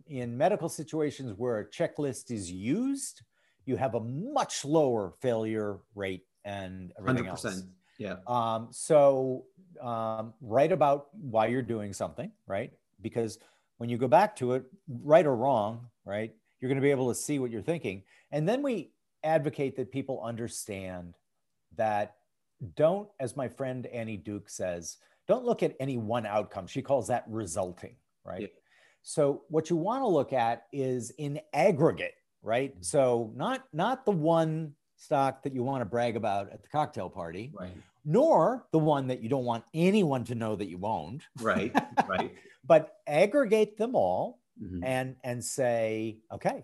[0.07, 3.21] in medical situations where a checklist is used,
[3.65, 7.29] you have a much lower failure rate and everything 100%.
[7.29, 7.63] else.
[7.99, 8.15] Yeah.
[8.27, 9.45] Um, so
[9.81, 12.71] um, write about why you're doing something, right?
[13.01, 13.37] Because
[13.77, 17.09] when you go back to it, right or wrong, right, you're going to be able
[17.09, 18.03] to see what you're thinking.
[18.31, 18.91] And then we
[19.23, 21.15] advocate that people understand
[21.75, 22.15] that
[22.75, 26.67] don't, as my friend Annie Duke says, don't look at any one outcome.
[26.67, 28.41] She calls that resulting, right?
[28.41, 28.47] Yeah.
[29.03, 32.71] So what you want to look at is in aggregate, right?
[32.71, 32.81] Mm-hmm.
[32.81, 37.09] So not not the one stock that you want to brag about at the cocktail
[37.09, 37.71] party, right?
[38.03, 41.73] Nor the one that you don't want anyone to know that you owned, right?
[42.07, 42.33] Right.
[42.67, 44.83] but aggregate them all mm-hmm.
[44.83, 46.63] and and say, okay,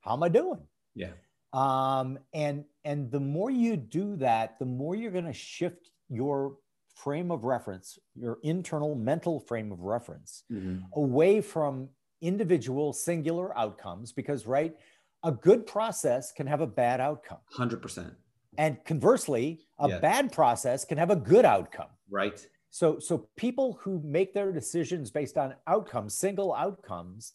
[0.00, 0.60] how am I doing?
[0.94, 1.12] Yeah.
[1.52, 6.56] Um, and and the more you do that, the more you're going to shift your
[6.94, 10.78] frame of reference, your internal mental frame of reference, mm-hmm.
[10.94, 11.88] away from
[12.20, 14.76] individual singular outcomes, because right,
[15.22, 17.38] a good process can have a bad outcome.
[17.50, 18.14] Hundred percent.
[18.56, 21.88] And conversely, a bad process can have a good outcome.
[22.08, 22.46] Right.
[22.74, 27.34] So, so people who make their decisions based on outcomes, single outcomes,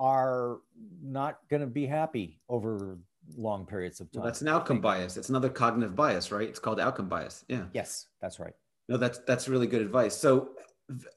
[0.00, 0.60] are
[1.02, 2.96] not going to be happy over
[3.36, 4.22] long periods of time.
[4.22, 5.18] Well, that's an outcome bias.
[5.18, 6.48] It's another cognitive bias, right?
[6.48, 7.44] It's called outcome bias.
[7.48, 7.64] Yeah.
[7.74, 8.54] Yes, that's right.
[8.88, 10.16] No, that's that's really good advice.
[10.16, 10.52] So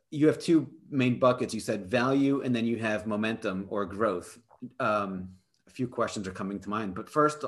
[0.10, 1.54] you have two main buckets.
[1.54, 4.38] You said value, and then you have momentum or growth.
[4.82, 5.30] Um,
[5.66, 7.46] a few questions are coming to mind, but first,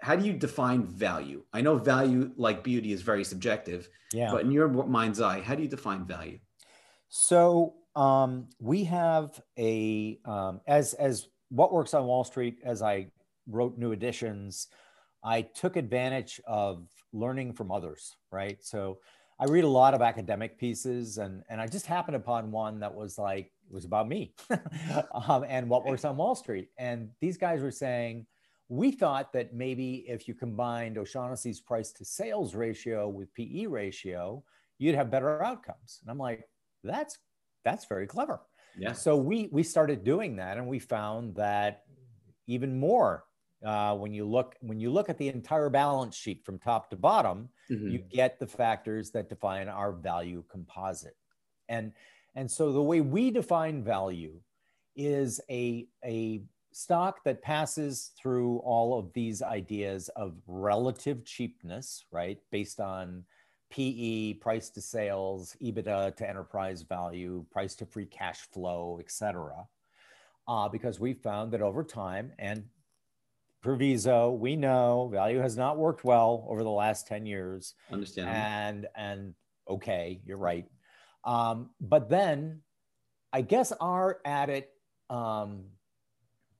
[0.00, 1.42] how do you define value?
[1.52, 3.88] I know value, like beauty, is very subjective.
[4.12, 4.30] Yeah.
[4.32, 6.38] But in your mind's eye, how do you define value?
[7.08, 12.58] So um, we have a um, as as what works on Wall Street.
[12.64, 13.08] As I
[13.46, 14.68] wrote new editions,
[15.22, 18.16] I took advantage of learning from others.
[18.32, 18.58] Right.
[18.62, 19.00] So
[19.38, 22.94] I read a lot of academic pieces, and and I just happened upon one that
[22.94, 24.34] was like it was about me
[25.28, 26.68] um, and what works on Wall Street.
[26.78, 28.26] And these guys were saying
[28.70, 34.44] we thought that maybe if you combined O'Shaughnessy's price to sales ratio with PE ratio,
[34.78, 35.98] you'd have better outcomes.
[36.00, 36.48] And I'm like,
[36.84, 37.18] that's
[37.64, 38.40] that's very clever.
[38.78, 38.92] Yeah.
[38.92, 41.82] So we we started doing that, and we found that
[42.46, 43.24] even more
[43.66, 46.96] uh, when you look when you look at the entire balance sheet from top to
[46.96, 47.88] bottom, mm-hmm.
[47.88, 51.16] you get the factors that define our value composite.
[51.68, 51.90] And
[52.36, 54.40] and so the way we define value
[54.94, 62.38] is a a stock that passes through all of these ideas of relative cheapness, right?
[62.50, 63.24] Based on
[63.70, 69.66] PE, price to sales, EBITDA to enterprise value, price to free cash flow, et cetera.
[70.48, 72.64] Uh, because we found that over time, and
[73.62, 77.74] proviso, we know value has not worked well over the last 10 years.
[77.92, 78.28] Understand.
[78.28, 79.34] And, and
[79.68, 80.66] okay, you're right.
[81.24, 82.62] Um, but then
[83.32, 84.64] I guess our added
[85.08, 85.64] um,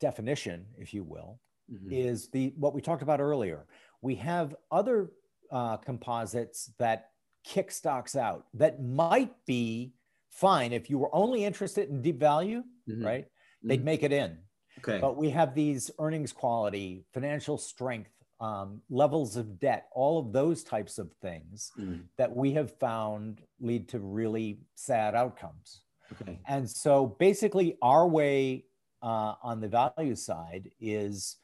[0.00, 1.40] definition, if you will,
[1.72, 1.92] mm-hmm.
[1.92, 3.66] is the what we talked about earlier.
[4.02, 5.10] We have other
[5.52, 7.10] uh, composites that
[7.44, 9.92] kick stocks out that might be
[10.30, 13.04] fine if you were only interested in deep value, mm-hmm.
[13.04, 13.26] right?
[13.62, 13.84] They'd mm-hmm.
[13.84, 14.38] make it in.
[14.78, 14.98] Okay.
[15.00, 18.10] But we have these earnings quality, financial strength,
[18.40, 22.00] um, levels of debt, all of those types of things mm.
[22.16, 25.82] that we have found lead to really sad outcomes.
[26.12, 26.38] Okay.
[26.48, 28.64] And so basically, our way
[29.02, 31.36] uh, on the value side is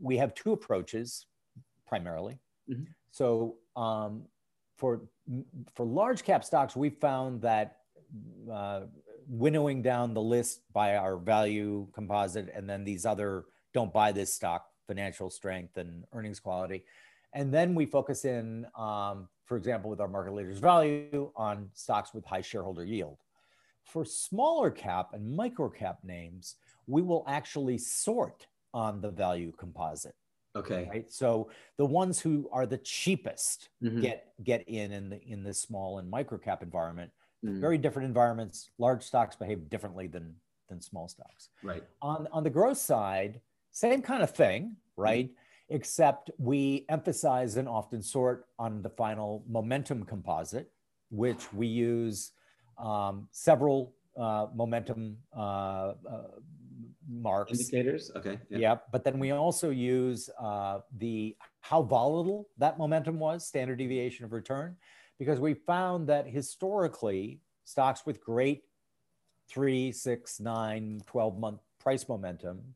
[0.00, 1.26] we have two approaches
[1.86, 2.38] primarily.
[2.68, 2.84] Mm-hmm.
[3.10, 4.22] So um,
[4.76, 5.02] for
[5.74, 7.78] for large cap stocks, we found that
[8.50, 8.82] uh,
[9.28, 14.32] winnowing down the list by our value composite, and then these other don't buy this
[14.32, 16.84] stock, financial strength and earnings quality,
[17.34, 22.12] and then we focus in, um, for example, with our market leaders value on stocks
[22.12, 23.18] with high shareholder yield.
[23.84, 30.14] For smaller cap and micro cap names, we will actually sort on the value composite.
[30.56, 30.88] Okay.
[30.90, 31.10] Right.
[31.10, 34.00] So the ones who are the cheapest Mhm.
[34.02, 37.12] get get in in the in the small and micro cap environment.
[37.44, 37.60] Mhm.
[37.60, 38.70] Very different environments.
[38.78, 40.34] Large stocks behave differently than
[40.68, 41.50] than small stocks.
[41.62, 41.84] Right.
[42.02, 43.40] On on the growth side,
[43.70, 45.30] same kind of thing, right?
[45.68, 50.72] Except we emphasize and often sort on the final momentum composite,
[51.10, 52.32] which we use
[52.76, 56.22] um, several uh, momentum uh, uh,
[57.10, 57.52] marks.
[57.52, 58.10] Indicators.
[58.16, 58.38] Okay.
[58.50, 58.86] Yep.
[58.92, 64.32] But then we also use uh, the how volatile that momentum was, standard deviation of
[64.32, 64.76] return,
[65.18, 68.62] because we found that historically stocks with great
[69.48, 72.74] three, six, nine, 12 month price momentum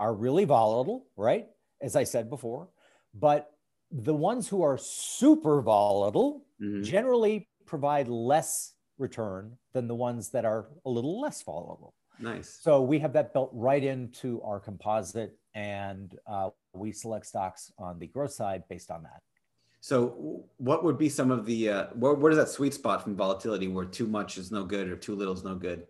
[0.00, 1.46] are really volatile, right?
[1.80, 2.68] As I said before.
[3.14, 3.50] But
[3.90, 6.84] the ones who are super volatile Mhm.
[6.84, 11.94] generally provide less return than the ones that are a little less volatile.
[12.20, 12.58] Nice.
[12.60, 17.98] So we have that built right into our composite, and uh, we select stocks on
[17.98, 19.22] the growth side based on that.
[19.80, 23.14] So, what would be some of the uh, where, where is that sweet spot from
[23.14, 25.86] volatility where too much is no good or too little is no good?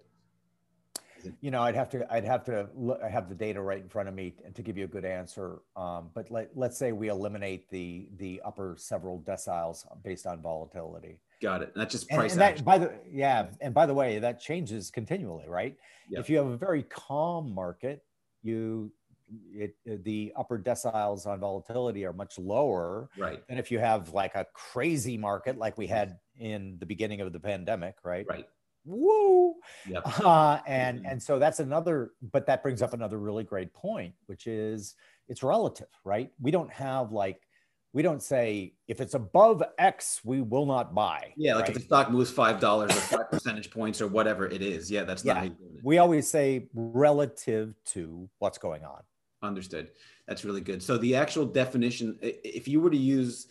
[1.40, 3.88] You know, I'd have to, I'd have to look, I have the data right in
[3.88, 5.60] front of me to give you a good answer.
[5.76, 11.20] Um, but let, let's say we eliminate the the upper several deciles based on volatility.
[11.40, 11.70] Got it.
[11.74, 14.90] And that's just price and that, by the yeah, and by the way, that changes
[14.90, 15.76] continually, right?
[16.10, 16.20] Yep.
[16.20, 18.02] If you have a very calm market,
[18.42, 18.92] you
[19.52, 23.46] it the upper deciles on volatility are much lower Right.
[23.46, 27.32] than if you have like a crazy market like we had in the beginning of
[27.32, 28.26] the pandemic, right?
[28.28, 28.48] Right.
[28.84, 29.54] Woo!
[29.88, 30.02] Yep.
[30.24, 31.10] Uh, and Mhm.
[31.12, 34.94] and so that's another, but that brings up another really great point, which is
[35.28, 36.30] it's relative, right?
[36.40, 37.42] We don't have like
[37.94, 41.32] we don't say if it's above X, we will not buy.
[41.36, 41.54] Yeah.
[41.54, 41.68] Like right?
[41.70, 44.90] if the stock moves five dollars or five percentage points or whatever it is.
[44.90, 45.04] Yeah.
[45.04, 45.40] That's not Yeah.
[45.40, 45.84] how you're it.
[45.84, 49.02] we always say relative to what's going on.
[49.42, 49.90] Understood.
[50.26, 50.82] That's really good.
[50.82, 53.46] So the actual definition, if you were to use,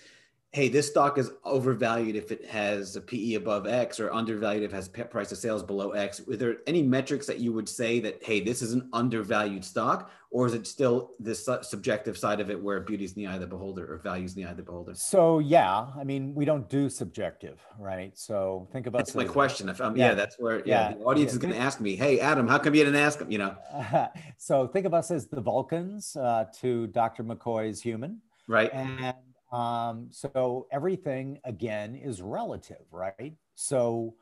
[0.58, 4.74] hey, this stock is overvalued if it has a PE above X or undervalued if
[4.74, 6.20] it has price of sales below X.
[6.28, 10.10] Are there any metrics that you would say that, hey, this is an undervalued stock,
[10.32, 13.42] or is it still this subjective side of it where beauty's in the eye of
[13.42, 14.96] the beholder or value's in the eye of the beholder?
[14.96, 18.18] So yeah, I mean, we don't do subjective, right?
[18.18, 19.70] So think about That's my question.
[19.70, 20.14] If I'm, yeah, Yeah.
[20.16, 20.94] that's where yeah, Yeah.
[20.98, 21.36] the audience Yeah.
[21.36, 23.30] is going to ask me, hey, Adam, how come you didn't ask him?
[23.30, 23.56] You know,
[24.40, 27.24] so think of us as the Vulcans uh, to Dr.
[27.24, 28.22] McCoy's human.
[28.48, 28.72] right?
[28.74, 29.14] And
[29.52, 33.34] um, so everything again is relative, right?
[33.56, 34.16] So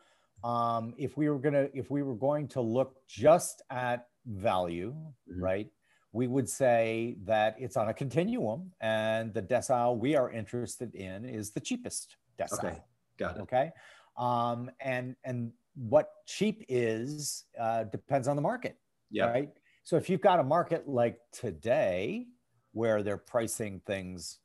[0.44, 4.94] um, if we were gonna, if we were going to look just at value,
[5.30, 5.42] Mhm.
[5.42, 5.72] right,
[6.12, 11.26] we would say that it's on a continuum, and the decile we are interested in
[11.26, 12.60] is the cheapest decile.
[12.60, 12.82] Okay.
[13.18, 13.42] Got it.
[13.42, 13.72] Okay.
[14.18, 18.78] Um, and and what cheap is uh, depends on the market
[19.10, 19.26] Yeah.
[19.30, 19.52] right?
[19.84, 22.28] So if you've got a market like today
[22.72, 24.40] where they're pricing things,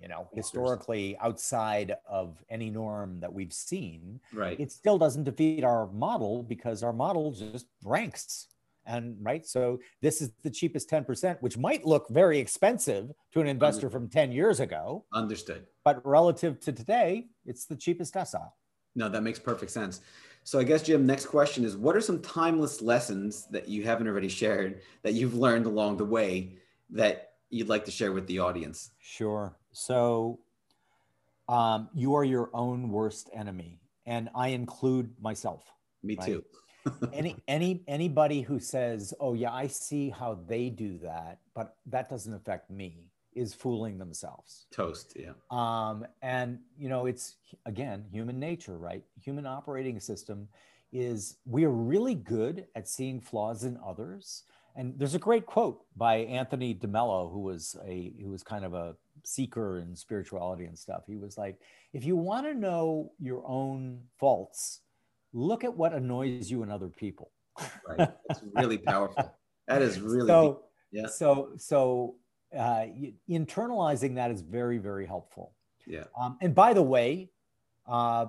[0.00, 4.58] you know, historically outside of any norm that we've seen, Right.
[4.60, 8.48] it still doesn't defeat our model because our model just ranks.
[8.88, 13.48] And right, so this is the cheapest 10%, which might look very expensive to an
[13.48, 15.66] investor from 10 years ago, Understood.
[15.84, 18.52] but relative to today, it's the cheapest decile.
[18.94, 20.02] No, that makes perfect sense.
[20.44, 24.06] So I guess Jim, next question is what are some timeless lessons that you haven't
[24.06, 26.56] already shared that you've learned along the way
[26.90, 28.90] that you'd like to share with the audience?
[29.00, 29.56] Sure.
[29.76, 30.40] So
[31.50, 35.70] um, you are your own worst enemy, and I include myself.
[36.02, 36.26] Me Right.
[36.26, 36.44] too.
[37.12, 42.08] Any any anybody who says, "Oh yeah, I see how they do that, but that
[42.08, 44.66] doesn't affect me," is fooling themselves.
[44.70, 45.14] Toast.
[45.14, 45.32] Yeah.
[45.50, 47.34] Um, and you know, it's
[47.66, 49.04] again human nature, right?
[49.20, 50.48] Human operating system
[50.92, 54.44] is we are really good at seeing flaws in others.
[54.76, 58.74] And there's a great quote by Anthony DeMello, who was a who was kind of
[58.74, 58.94] a
[59.26, 61.02] seeker and spirituality and stuff.
[61.06, 61.58] He was like,
[61.92, 64.80] if you want to know your own faults,
[65.32, 67.30] look at what annoys you in other people.
[67.88, 68.08] Right.
[68.28, 69.34] That's really powerful.
[69.66, 70.62] That is really so
[70.92, 71.02] deep.
[71.02, 71.08] Yeah.
[71.08, 72.16] so so
[72.56, 72.86] uh,
[73.28, 75.52] internalizing that is very very helpful.
[75.86, 76.04] Yeah.
[76.18, 77.30] Um, and by the way,
[77.86, 78.26] uh,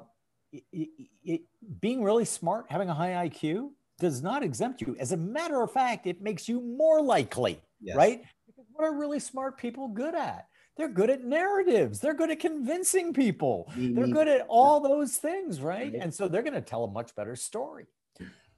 [0.51, 0.89] it, it,
[1.23, 1.41] it,
[1.81, 4.95] being really smart, having a high IQ, does not exempt you.
[4.99, 7.95] As a matter of fact, it makes you more likely, Yes.
[7.95, 8.21] right?
[8.45, 10.47] Because what are really smart people good at?
[10.77, 11.99] They're good at narratives.
[11.99, 13.71] They're good at convincing people.
[13.75, 15.91] They're good at all those things, right?
[15.91, 16.01] Right.
[16.01, 17.87] And so they're going to tell a much better story.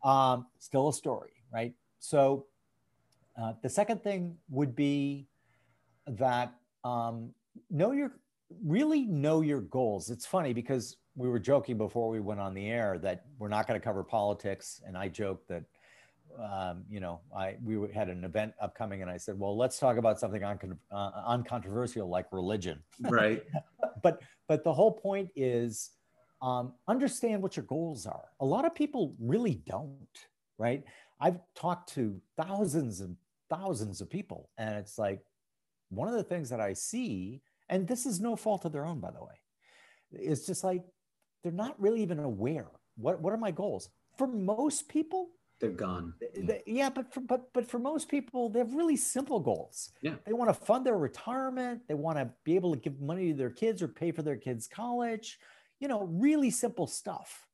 [0.03, 1.73] Um, still a story, right?
[1.99, 2.45] So
[3.39, 5.27] uh, the second thing would be
[6.07, 6.53] that
[6.83, 7.29] um,
[7.69, 8.11] know your
[8.65, 10.09] really know your goals.
[10.09, 13.67] It's funny because we were joking before we went on the air that we're not
[13.67, 15.63] going to cover politics, and I joked that
[16.39, 19.97] um, you know, I we had an event upcoming, and I said, well, let's talk
[19.97, 22.79] about something uh, uncontroversial like religion.
[23.01, 23.43] Right.
[24.03, 25.91] but but the whole point is
[26.41, 28.25] um, understand what your goals are.
[28.39, 30.07] A lot of people really don't.
[30.57, 30.83] Right.
[31.19, 33.15] I've talked to thousands and
[33.49, 35.21] thousands of people, and it's like
[35.89, 38.99] one of the things that I see, and this is no fault of their own,
[38.99, 39.35] by the way.
[40.11, 40.83] It's just like
[41.43, 42.67] they're not really even aware.
[42.95, 43.89] What what are my goals?
[44.17, 45.29] For most people,
[45.59, 46.13] they're gone.
[46.35, 49.91] They, yeah, but for, but but for most people, they have really simple goals.
[50.01, 51.81] Yeah, they want to fund their retirement.
[51.87, 54.37] They want to be able to give money to their kids or pay for their
[54.37, 55.39] kids' college.
[55.79, 57.47] You know, really simple stuff.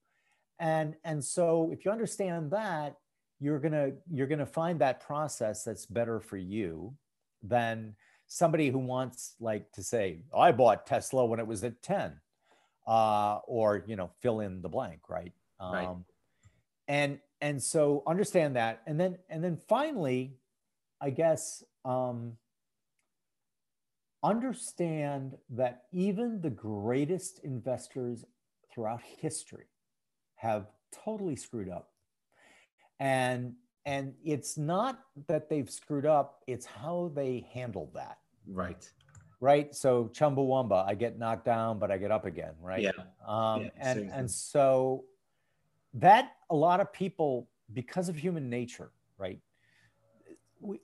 [0.59, 2.97] And and so if you understand that,
[3.39, 6.93] you're gonna you're gonna find that process that's better for you
[7.41, 7.95] than
[8.27, 12.19] somebody who wants like to say, I bought Tesla when it was at ten,
[12.87, 15.33] uh, or you know, fill in the blank, right?
[15.59, 15.95] Um, right.
[16.87, 18.81] And and so understand that.
[18.87, 20.33] And then and then finally
[21.01, 22.37] i guess um,
[24.23, 28.25] understand that even the greatest investors
[28.73, 29.67] throughout history
[30.35, 31.91] have totally screwed up.
[32.99, 33.53] And
[33.85, 38.17] and it's not that they've screwed up it's how they handled that.
[38.47, 38.89] Right.
[39.39, 39.75] Right?
[39.75, 42.81] So chumbawamba i get knocked down but i get up again right?
[42.81, 42.91] Yeah,
[43.27, 45.03] um, yeah and and so
[45.95, 49.39] that a lot of people because of human nature right
[50.59, 50.79] we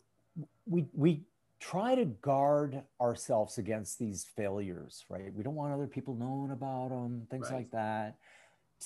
[0.66, 1.24] we we
[1.60, 5.34] try to guard ourselves against these failures right?
[5.34, 7.58] We don't want other people knowing about them things right.
[7.58, 8.18] like that.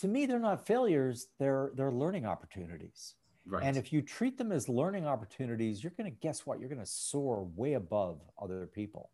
[0.01, 3.15] To me they're not failures they're they're learning opportunities.
[3.47, 3.63] Right.
[3.63, 6.59] and if you treat them as learning opportunities you're going to guess what?
[6.59, 9.11] You're going to soar way above other people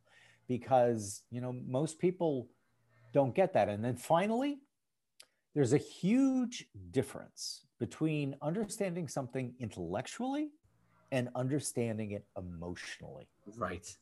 [0.47, 2.47] because you know most people
[3.13, 3.67] don't get that.
[3.69, 4.59] And then finally
[5.53, 10.49] there's a huge difference between understanding something intellectually
[11.11, 13.27] and understanding it emotionally.
[13.57, 13.93] Right.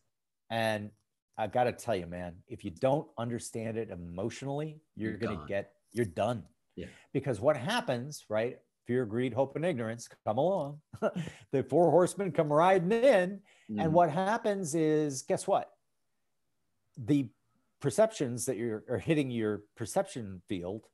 [0.50, 0.92] And
[1.38, 5.40] I got to tell you, man, if you don't understand it emotionally, you're, you're going
[5.40, 6.44] to get, you're done.
[6.76, 6.88] Yeah.
[7.14, 8.60] Because what happens, right?
[8.86, 10.80] Fear, greed, hope, and ignorance come along.
[11.52, 13.40] the four horsemen come riding in.
[13.72, 13.84] Mm.
[13.84, 15.70] And what happens is, guess what?
[16.98, 17.30] The
[17.80, 20.86] perceptions that you're are hitting your perception field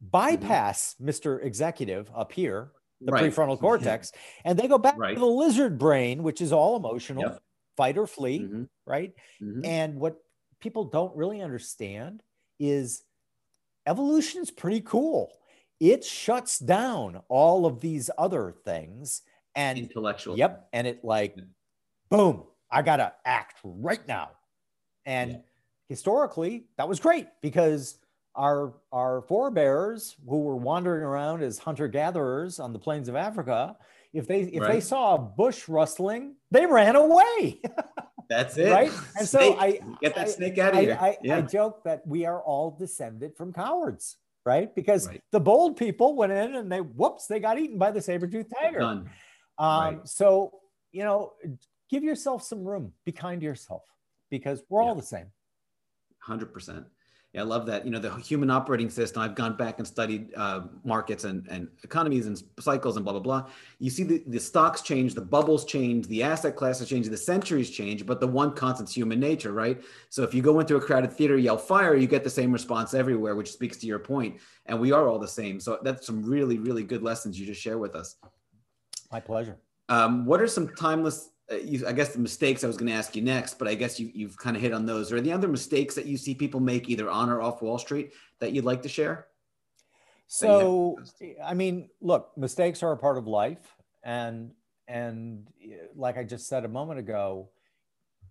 [0.00, 1.08] bypass mm-hmm.
[1.08, 1.44] Mr.
[1.44, 3.24] Executive up here, the right.
[3.24, 4.12] prefrontal cortex,
[4.44, 5.14] and they go back right.
[5.14, 7.42] to the lizard brain, which is all emotional, yep.
[7.76, 8.64] fight or flee, mm-hmm.
[8.86, 9.12] right?
[9.42, 9.64] Mm-hmm.
[9.64, 10.16] And what
[10.60, 12.22] people don't really understand
[12.58, 13.02] is
[13.86, 15.30] evolution is pretty cool.
[15.78, 19.22] It shuts down all of these other things
[19.54, 20.38] and intellectual.
[20.38, 20.68] Yep.
[20.72, 21.36] And it like,
[22.10, 24.30] boom, I got to act right now.
[25.04, 25.38] And yeah.
[25.88, 27.98] historically, that was great because
[28.36, 33.76] our our forebears who were wandering around as hunter gatherers on the plains of Africa,
[34.12, 34.72] if they if right.
[34.72, 37.60] they saw a bush rustling, they ran away.
[38.28, 38.90] That's it, right?
[39.18, 39.54] And snake.
[39.54, 40.98] so I get that I, snake out of I, here.
[41.00, 41.36] I, yeah.
[41.38, 44.74] I, joke that we are all descended from cowards, right?
[44.74, 45.20] Because right.
[45.30, 48.46] the bold people went in and they whoops, they got eaten by the saber tooth
[48.60, 48.82] tiger.
[48.82, 49.08] Um,
[49.58, 49.98] right.
[50.04, 50.60] So
[50.92, 51.34] you know,
[51.90, 52.92] give yourself some room.
[53.04, 53.82] Be kind to yourself
[54.30, 54.88] because we're yeah.
[54.88, 55.26] all the same.
[56.18, 56.86] Hundred percent.
[57.36, 57.84] Yeah, I love that.
[57.84, 59.20] You know, the human operating system.
[59.20, 63.20] I've gone back and studied uh, markets and, and economies and cycles and blah blah
[63.20, 63.50] blah.
[63.78, 67.68] You see the, the stocks change, the bubbles change, the asset classes change, the centuries
[67.68, 69.82] change, but the one constant's human nature, right?
[70.08, 72.94] So if you go into a crowded theater, yell fire, you get the same response
[72.94, 74.40] everywhere, which speaks to your point.
[74.64, 75.60] And we are all the same.
[75.60, 78.16] So that's some really really good lessons you just share with us.
[79.12, 79.58] My pleasure.
[79.90, 83.14] Um, what are some timeless you, I guess the mistakes I was going to ask
[83.14, 85.12] you next, but I guess you, you've kind of hit on those.
[85.12, 88.12] Are the other mistakes that you see people make either on or off Wall Street
[88.40, 89.26] that you'd like to share?
[90.26, 90.98] So,
[91.44, 94.50] I mean, look, mistakes are a part of life, and
[94.88, 95.46] and
[95.94, 97.50] like I just said a moment ago,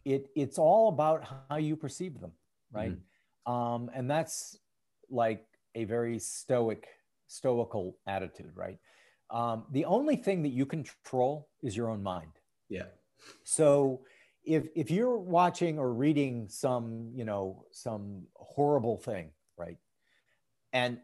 [0.04, 2.34] it it's all about how you perceive them,
[2.72, 2.92] right?
[2.92, 3.52] Mm-hmm.
[3.52, 4.58] Um, and that's
[5.10, 5.46] like
[5.76, 6.86] a very stoic,
[7.28, 8.78] stoical attitude, right?
[9.30, 12.32] Um, the only thing that you control is your own mind.
[12.70, 12.84] Yeah.
[13.44, 14.02] So
[14.44, 19.78] if if you're watching or reading some, you know, some horrible thing, right?
[20.74, 21.00] And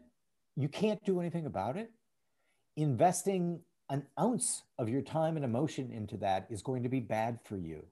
[0.56, 1.90] you can't do anything about it,
[2.76, 3.60] investing
[3.90, 7.56] an ounce of your time and emotion into that is going to be bad for
[7.56, 7.84] you.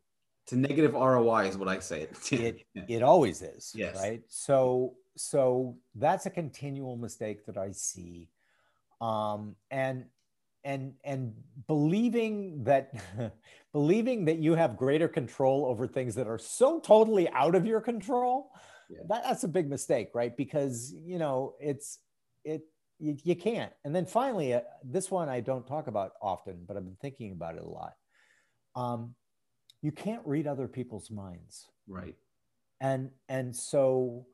[0.44, 2.08] It's a negative ROI is what I say.
[2.32, 3.72] it it always is.
[3.74, 3.96] Yes.
[3.96, 4.22] Right.
[4.28, 8.30] So so that's a continual mistake that I see.
[9.00, 10.04] Um, and
[10.64, 11.32] and and
[11.66, 12.92] believing that
[13.72, 17.80] believing that you have greater control over things that are so totally out of your
[17.80, 18.50] control
[18.90, 18.98] yeah.
[19.08, 20.36] that, that's a big mistake, right?
[20.36, 21.98] Because you know it's
[22.44, 22.62] it
[22.98, 23.72] you, you can't.
[23.84, 27.32] And then finally, uh, this one I don't talk about often, but I've been thinking
[27.32, 27.92] about it a lot.
[28.76, 29.14] Um,
[29.82, 32.16] you can't read other people's minds, right?
[32.80, 34.26] And and so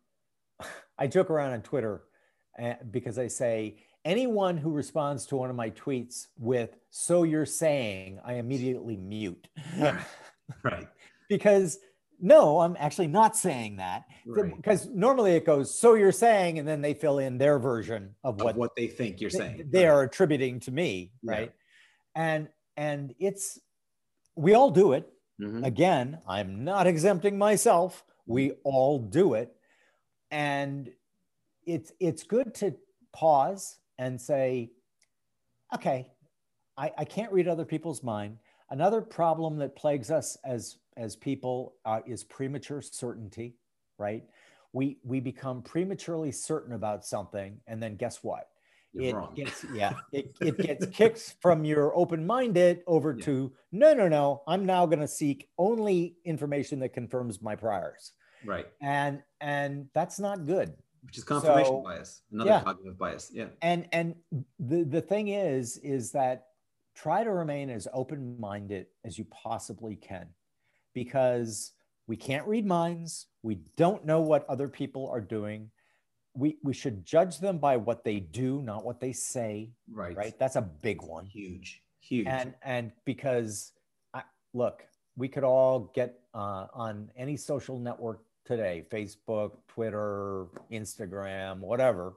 [0.98, 2.02] I joke around on Twitter
[2.60, 7.44] uh, because I say anyone who responds to one of my tweets with "so you're
[7.44, 9.48] saying," I immediately mute.
[10.62, 10.88] right.
[11.28, 11.78] because
[12.18, 14.56] no, I'm actually not saying that right.
[14.56, 18.40] because normally it goes, so you're saying, and then they fill in their version of
[18.40, 19.68] what, of what they think you're they, saying.
[19.70, 19.92] They right.
[19.92, 21.52] are attributing to me, right?
[22.14, 22.22] Yeah.
[22.22, 23.58] And and it's
[24.36, 25.12] we all do it.
[25.40, 25.64] Mm-hmm.
[25.64, 28.04] Again, I'm not exempting myself.
[28.26, 28.60] We mm-hmm.
[28.64, 29.54] all do it.
[30.30, 30.90] And
[31.64, 32.74] it's it's good to
[33.12, 34.70] pause and say,
[35.74, 36.08] okay,
[36.76, 38.38] I, I can't read other people's mind.
[38.70, 43.56] Another problem that plagues us as as people uh, is premature certainty,
[43.98, 44.24] right?
[44.72, 48.48] We we become prematurely certain about something, and then guess what?
[48.92, 49.34] You're it wrong.
[49.34, 53.24] gets yeah, it, it gets kicks from your open-minded over yeah.
[53.26, 54.42] to no, no, no.
[54.48, 58.12] I'm now going to seek only information that confirms my priors.
[58.44, 58.66] Right.
[58.80, 60.74] And and that's not good.
[61.06, 62.62] Which is confirmation so, bias, another yeah.
[62.62, 63.30] cognitive bias.
[63.32, 63.46] Yeah.
[63.62, 64.14] And and
[64.58, 66.46] the the thing is, is that
[66.94, 70.26] try to remain as open-minded as you possibly can
[70.94, 71.72] because
[72.06, 73.26] we can't read minds.
[73.42, 75.70] We don't know what other people are doing.
[76.34, 79.72] We, we should judge them by what they do, not what they say.
[79.90, 80.16] Right.
[80.16, 80.38] Right.
[80.38, 81.26] That's a big one.
[81.26, 81.82] Huge.
[82.00, 82.26] Huge.
[82.26, 83.72] And and because
[84.14, 84.22] I,
[84.54, 84.82] look,
[85.16, 92.14] we could all get uh, on any social network today, Facebook, Twitter, Instagram, whatever,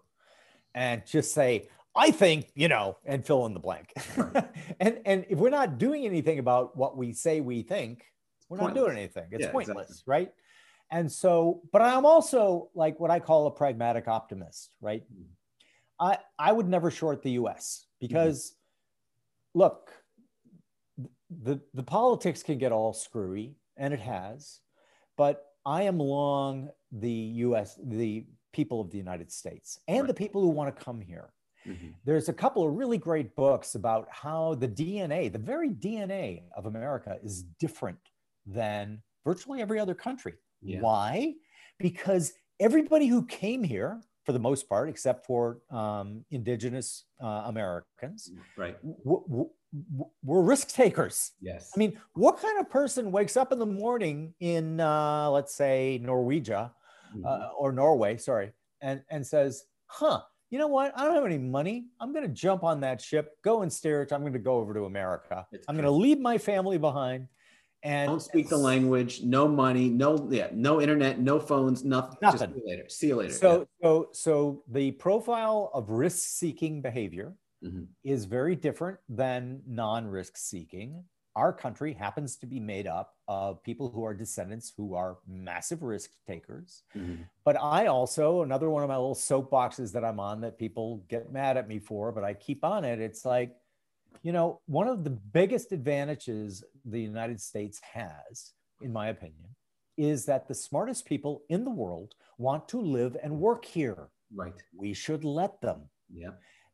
[0.74, 3.94] and just say, I think, you know, and fill in the blank.
[4.82, 8.06] And and if we're not doing anything about what we say we think,
[8.48, 8.76] we're pointless.
[8.76, 9.28] not doing anything.
[9.32, 10.12] It's yeah, pointless, exactly.
[10.12, 10.32] right?
[10.90, 15.04] And so, but I'm also like what I call a pragmatic optimist, right?
[15.04, 15.24] Mm-hmm.
[16.00, 19.60] I I would never short the US because mm-hmm.
[19.60, 19.92] look,
[21.30, 24.60] the the politics can get all screwy and it has,
[25.18, 27.12] but I am long the
[27.46, 30.08] US the people of the United States and right.
[30.08, 31.30] the people who want to come here.
[31.68, 31.90] Mm-hmm.
[32.06, 36.66] There's a couple of really great books about how the DNA, the very DNA of
[36.66, 38.00] America is different
[38.48, 40.34] than virtually every other country.
[40.64, 40.82] Yeah.
[40.82, 41.36] Why?
[41.78, 48.32] Because everybody who came here, for the most part, except for um, indigenous uh, Americans,
[48.58, 49.50] right, w- w-
[50.24, 51.32] were risk takers.
[51.42, 51.72] Yes.
[51.76, 56.02] I mean, what kind of person wakes up in the morning in, uh, let's say,
[56.04, 56.72] Norwegia
[57.16, 57.26] mm-hmm.
[57.26, 58.52] uh, or Norway, sorry,
[58.82, 60.98] and, and says, huh, you know what?
[60.98, 61.86] I don't have any money.
[62.00, 64.12] I'm going to jump on that ship, go and steer it.
[64.12, 65.46] I'm going to go over to America.
[65.52, 67.28] It's I'm going to leave my family behind
[67.84, 72.18] and don't speak the language, no money, no yeah, no internet, no phones, nothing.
[72.22, 72.54] Nothing.
[72.54, 72.90] see you later.
[72.90, 73.34] See you later.
[73.34, 73.66] So yeah.
[73.82, 77.34] so so the profile of risk-seeking behavior
[77.64, 77.84] mm-hmm.
[78.04, 81.04] is very different than non-risk seeking.
[81.36, 85.84] Our country happens to be made up of people who are descendants who are massive
[85.84, 86.84] risk takers.
[86.96, 87.24] Mm-hmm.
[87.46, 91.32] But I also, another one of my little soapboxes that I'm on that people get
[91.32, 93.00] mad at me for, but I keep on it.
[93.00, 93.56] It's like
[94.24, 99.56] you know, one of the biggest advantages the United States has, in my opinion,
[99.98, 104.10] is that the smartest people in the world want to live and work here.
[104.34, 104.54] Right.
[104.76, 105.90] We should let them.
[106.14, 106.32] Yeah.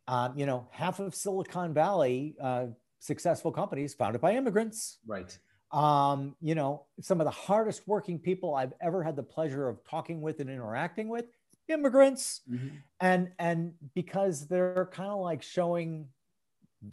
[0.08, 2.68] Um, you know, half of Silicon Valley uh,
[3.00, 5.00] successful companies founded by immigrants.
[5.06, 5.38] Right.
[5.72, 9.84] Um, you know, some of the hardest working people I've ever had the pleasure of
[9.84, 11.26] talking with and interacting with,
[11.68, 12.42] immigrants.
[12.50, 12.68] Mm-hmm.
[13.02, 16.08] And and because they're kind of like showing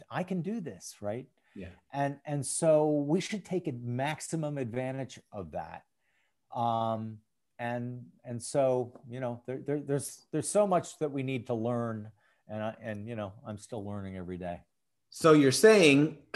[0.09, 1.27] I can do this, right?
[1.55, 1.67] Yeah.
[1.91, 5.83] And and so we should take a maximum advantage of that.
[6.55, 7.19] Um,
[7.59, 11.53] and and so you know there, there, there's there's so much that we need to
[11.53, 12.09] learn,
[12.47, 14.61] and I, and you know I'm still learning every day.
[15.09, 16.17] So you're saying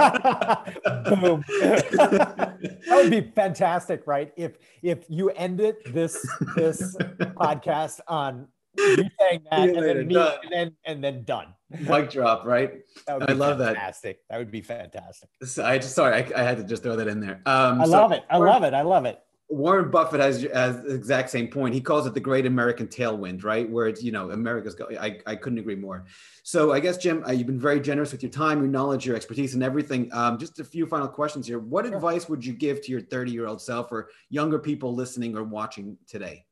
[0.00, 1.44] Boom.
[1.60, 2.58] that
[2.90, 4.32] would be fantastic, right?
[4.36, 4.52] If
[4.82, 8.48] if you ended this this podcast on
[8.78, 11.54] you saying that and, then me, and then and then done.
[11.70, 12.80] Mic drop, right?
[13.08, 13.58] I love fantastic.
[13.58, 13.74] that.
[13.74, 14.18] Fantastic.
[14.30, 15.28] That would be fantastic.
[15.44, 17.42] So I just sorry, I, I, had to just throw that in there.
[17.46, 18.24] Um, I so love it.
[18.30, 18.74] I love it.
[18.74, 19.20] I love it.
[19.50, 21.74] Warren Buffett has, has the exact same point.
[21.74, 23.68] He calls it the great American tailwind, right?
[23.68, 24.96] Where it's, you know, America's going.
[24.96, 26.04] I, I couldn't agree more.
[26.44, 29.16] So I guess, Jim, uh, you've been very generous with your time, your knowledge, your
[29.16, 30.08] expertise, and everything.
[30.12, 31.58] Um, just a few final questions here.
[31.58, 31.96] What sure.
[31.96, 35.42] advice would you give to your 30 year old self or younger people listening or
[35.42, 36.44] watching today?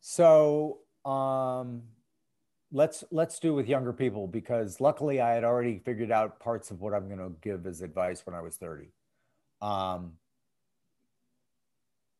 [0.00, 1.82] So, um,
[2.72, 6.82] let's let's do with younger people because luckily I had already figured out parts of
[6.82, 8.90] what I'm going to give as advice when I was 30.
[9.62, 10.12] Um,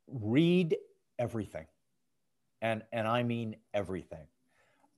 [0.06, 0.76] read
[1.18, 1.66] everything.
[2.62, 4.26] And, and I mean everything.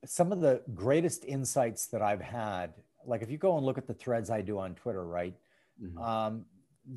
[0.04, 3.86] Some of the greatest insights that I've had, like if you go and look at
[3.86, 5.34] the threads I do on Twitter, right?
[5.82, 5.98] Mm-hmm.
[5.98, 6.44] Um,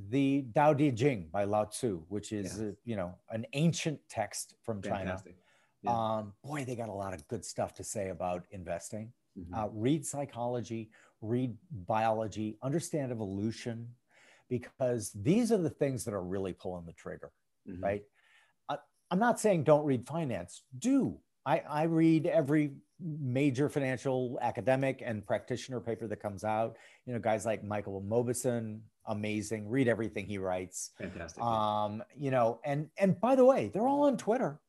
[0.10, 2.68] the Tao Te Ching by Lao Tzu, which is, yeah.
[2.68, 5.34] uh, you know, an ancient text from Fantastic.
[5.34, 5.38] China.
[5.82, 6.18] Yeah.
[6.18, 9.12] Um, boy, they got a lot of good stuff to say about investing.
[9.38, 9.54] Mm-hmm.
[9.54, 10.92] Uh, read psychology,
[11.22, 13.88] read biology, understand evolution,
[14.50, 17.32] because these are the things that are really pulling the trigger,
[17.68, 17.84] mm-hmm.
[17.84, 18.04] right?
[18.68, 18.78] I,
[19.12, 20.64] I'm not saying don't read finance.
[20.78, 26.78] Do I, I read every major financial academic and practitioner paper that comes out.
[27.06, 29.70] You know, guys like Michael Mauboussin, amazing.
[29.70, 30.92] Read everything he writes.
[30.98, 31.42] Fantastic.
[31.42, 34.60] Um, you know, and and by the way, they're all on Twitter.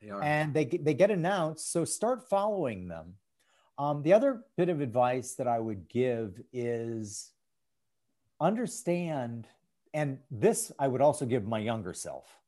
[0.00, 0.22] They are.
[0.22, 1.72] And they they get announced.
[1.72, 3.14] So start following them.
[3.78, 7.30] Um, the other bit of advice that I would give is
[8.40, 9.46] understand,
[9.94, 12.38] and this I would also give my younger self,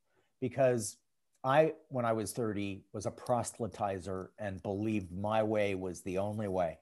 [0.41, 0.97] because
[1.45, 6.49] I, when I was 30, was a proselytizer and believed my way was the only
[6.49, 6.79] way.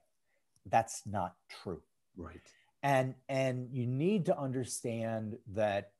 [0.65, 1.81] That's not true.
[2.15, 2.39] Right.
[2.81, 5.91] And and you need to understand that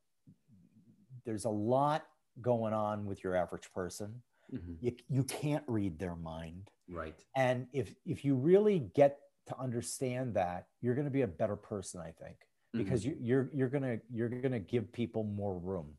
[1.25, 2.05] there's a lot
[2.41, 4.21] going on with your average person.
[4.53, 4.73] Mm-hmm.
[4.81, 6.69] You, you can't read their mind.
[6.89, 7.19] Right.
[7.35, 11.55] And if if you really get to understand that, you're going to be a better
[11.55, 12.37] person, I think,
[12.73, 13.23] because mm-hmm.
[13.23, 15.95] you, you're you're gonna you're gonna give people more room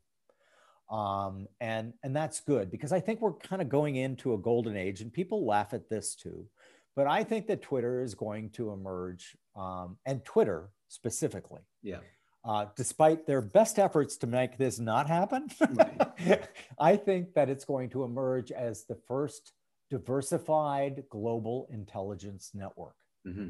[0.89, 4.77] um, and and that's good because I think we're kind of going into a golden
[4.77, 6.47] age, and people laugh at this too.
[6.95, 11.61] But I think that Twitter is going to emerge, um, and Twitter specifically.
[11.81, 11.99] Yeah.
[12.43, 15.47] Uh, despite their best efforts to make this not happen,
[16.79, 19.53] I think that it's going to emerge as the first
[19.89, 22.95] diversified global intelligence network.
[23.27, 23.49] Mm-hmm.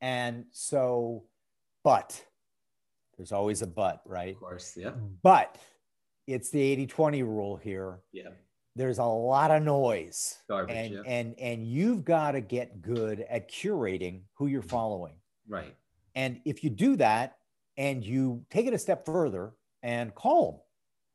[0.00, 1.26] And so,
[1.84, 2.20] but
[3.16, 4.34] there's always a but, right?
[4.34, 4.92] Of course, yeah.
[5.22, 5.58] But
[6.26, 8.00] it's the 80 20 rule here.
[8.12, 8.30] Yeah.
[8.76, 10.38] There's a lot of noise.
[10.48, 11.00] Garbage, and, yeah.
[11.06, 15.14] and and you've got to get good at curating who you're following.
[15.48, 15.74] Right.
[16.14, 17.36] And if you do that
[17.76, 19.52] and you take it a step further
[19.82, 20.60] and call them,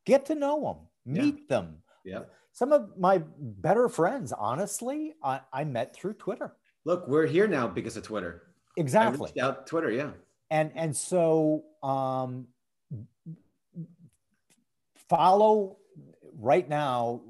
[0.06, 0.62] get to know
[1.04, 1.56] them, meet yeah.
[1.56, 1.76] them.
[2.04, 2.20] Yeah.
[2.52, 6.56] Some of my better friends, honestly, I, I met through Twitter.
[6.84, 8.42] Look, we're here now because of Twitter.
[8.76, 9.30] Exactly.
[9.40, 10.10] out Twitter, yeah.
[10.50, 12.48] And and so um,
[15.08, 15.76] follow
[16.38, 17.20] right now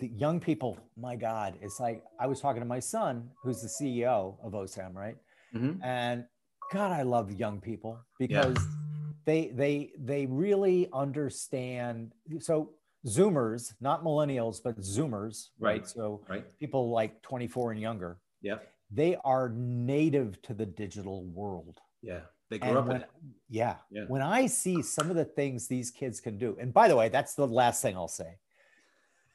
[0.00, 3.68] the young people my god it's like i was talking to my son who's the
[3.68, 5.16] ceo of osam right
[5.54, 5.82] mm-hmm.
[5.82, 6.24] and
[6.72, 8.76] god i love young people because yeah.
[9.24, 12.70] they they they really understand so
[13.06, 15.88] zoomers not millennials but zoomers right, right?
[15.88, 16.58] so right.
[16.58, 18.56] people like 24 and younger yeah
[18.90, 22.20] they are native to the digital world yeah
[22.50, 23.10] they grew and up when, in it.
[23.48, 23.76] Yeah.
[23.90, 24.04] yeah.
[24.08, 27.08] When I see some of the things these kids can do, and by the way,
[27.08, 28.38] that's the last thing I'll say.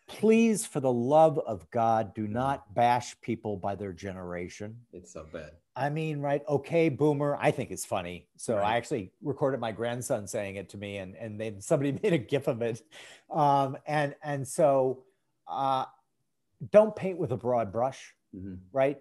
[0.08, 4.76] Please, for the love of God, do not bash people by their generation.
[4.92, 5.52] It's so bad.
[5.76, 6.44] I mean, right?
[6.48, 7.38] Okay, boomer.
[7.40, 8.28] I think it's funny.
[8.36, 8.74] So right.
[8.74, 12.18] I actually recorded my grandson saying it to me, and and then somebody made a
[12.18, 12.82] gif of it.
[13.32, 15.04] Um, and and so,
[15.48, 15.86] uh,
[16.72, 18.56] don't paint with a broad brush, mm-hmm.
[18.72, 19.00] right?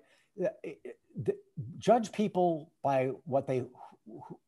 [1.78, 3.64] Judge people by what they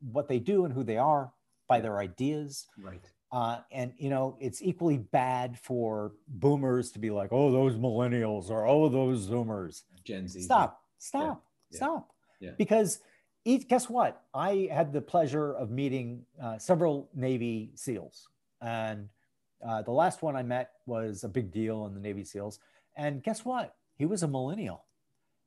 [0.01, 1.33] what they do and who they are
[1.69, 2.67] by their ideas.
[2.83, 3.05] Right.
[3.33, 8.49] Uh, and you know, it's equally bad for boomers to be like, "Oh, those millennials,"
[8.49, 10.43] or "Oh, those Zoomers." Gen Z.
[10.43, 10.81] Stop!
[10.99, 11.45] Stop!
[11.71, 11.77] Yeah.
[11.77, 12.13] Stop!
[12.39, 12.51] Yeah.
[12.57, 13.01] Because
[13.45, 14.23] each, guess what?
[14.33, 18.29] I had the pleasure of meeting uh, several Navy SEALs,
[18.61, 19.09] and
[19.67, 22.61] uh, the last one I met was a big deal in the Navy SEALs.
[22.97, 23.75] And guess what?
[23.97, 24.85] He was a millennial,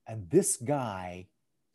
[0.05, 1.28] and this guy,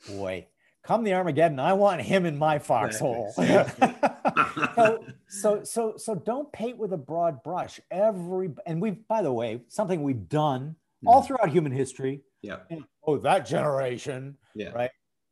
[0.06, 0.46] boy,
[0.82, 3.32] come the Armageddon, I want him in my foxhole.
[3.36, 7.80] so, so, so, so don't paint with a broad brush.
[7.90, 11.08] Every and we've, by the way, something we've done mm.
[11.08, 12.22] all throughout human history.
[12.42, 12.58] Yeah.
[13.06, 14.36] oh, that generation.
[14.54, 14.70] Yeah.
[14.70, 14.90] Right.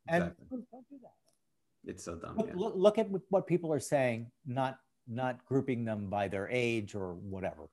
[0.09, 0.59] And exactly.
[0.73, 1.91] don't do that.
[1.91, 2.37] It's so dumb.
[2.37, 2.55] Look, yeah.
[2.57, 4.79] look, look at what people are saying, not
[5.09, 7.69] not grouping them by their age or whatever.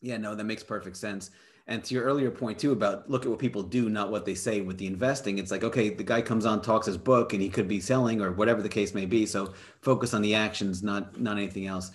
[0.00, 1.30] Yeah, no, that makes perfect sense.
[1.66, 4.34] And to your earlier point too about look at what people do, not what they
[4.34, 5.38] say with the investing.
[5.38, 8.20] It's like, okay, the guy comes on, talks his book, and he could be selling
[8.20, 9.24] or whatever the case may be.
[9.24, 11.90] So focus on the actions, not not anything else.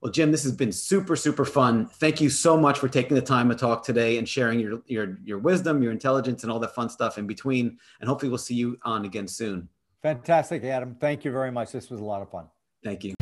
[0.00, 1.86] Well, Jim, this has been super, super fun.
[1.86, 5.18] Thank you so much for taking the time to talk today and sharing your your
[5.24, 7.78] your wisdom, your intelligence, and all the fun stuff in between.
[8.00, 9.68] And hopefully we'll see you on again soon.
[10.02, 10.96] Fantastic, Adam.
[11.00, 11.72] Thank you very much.
[11.72, 12.46] This was a lot of fun.
[12.84, 13.15] Thank you.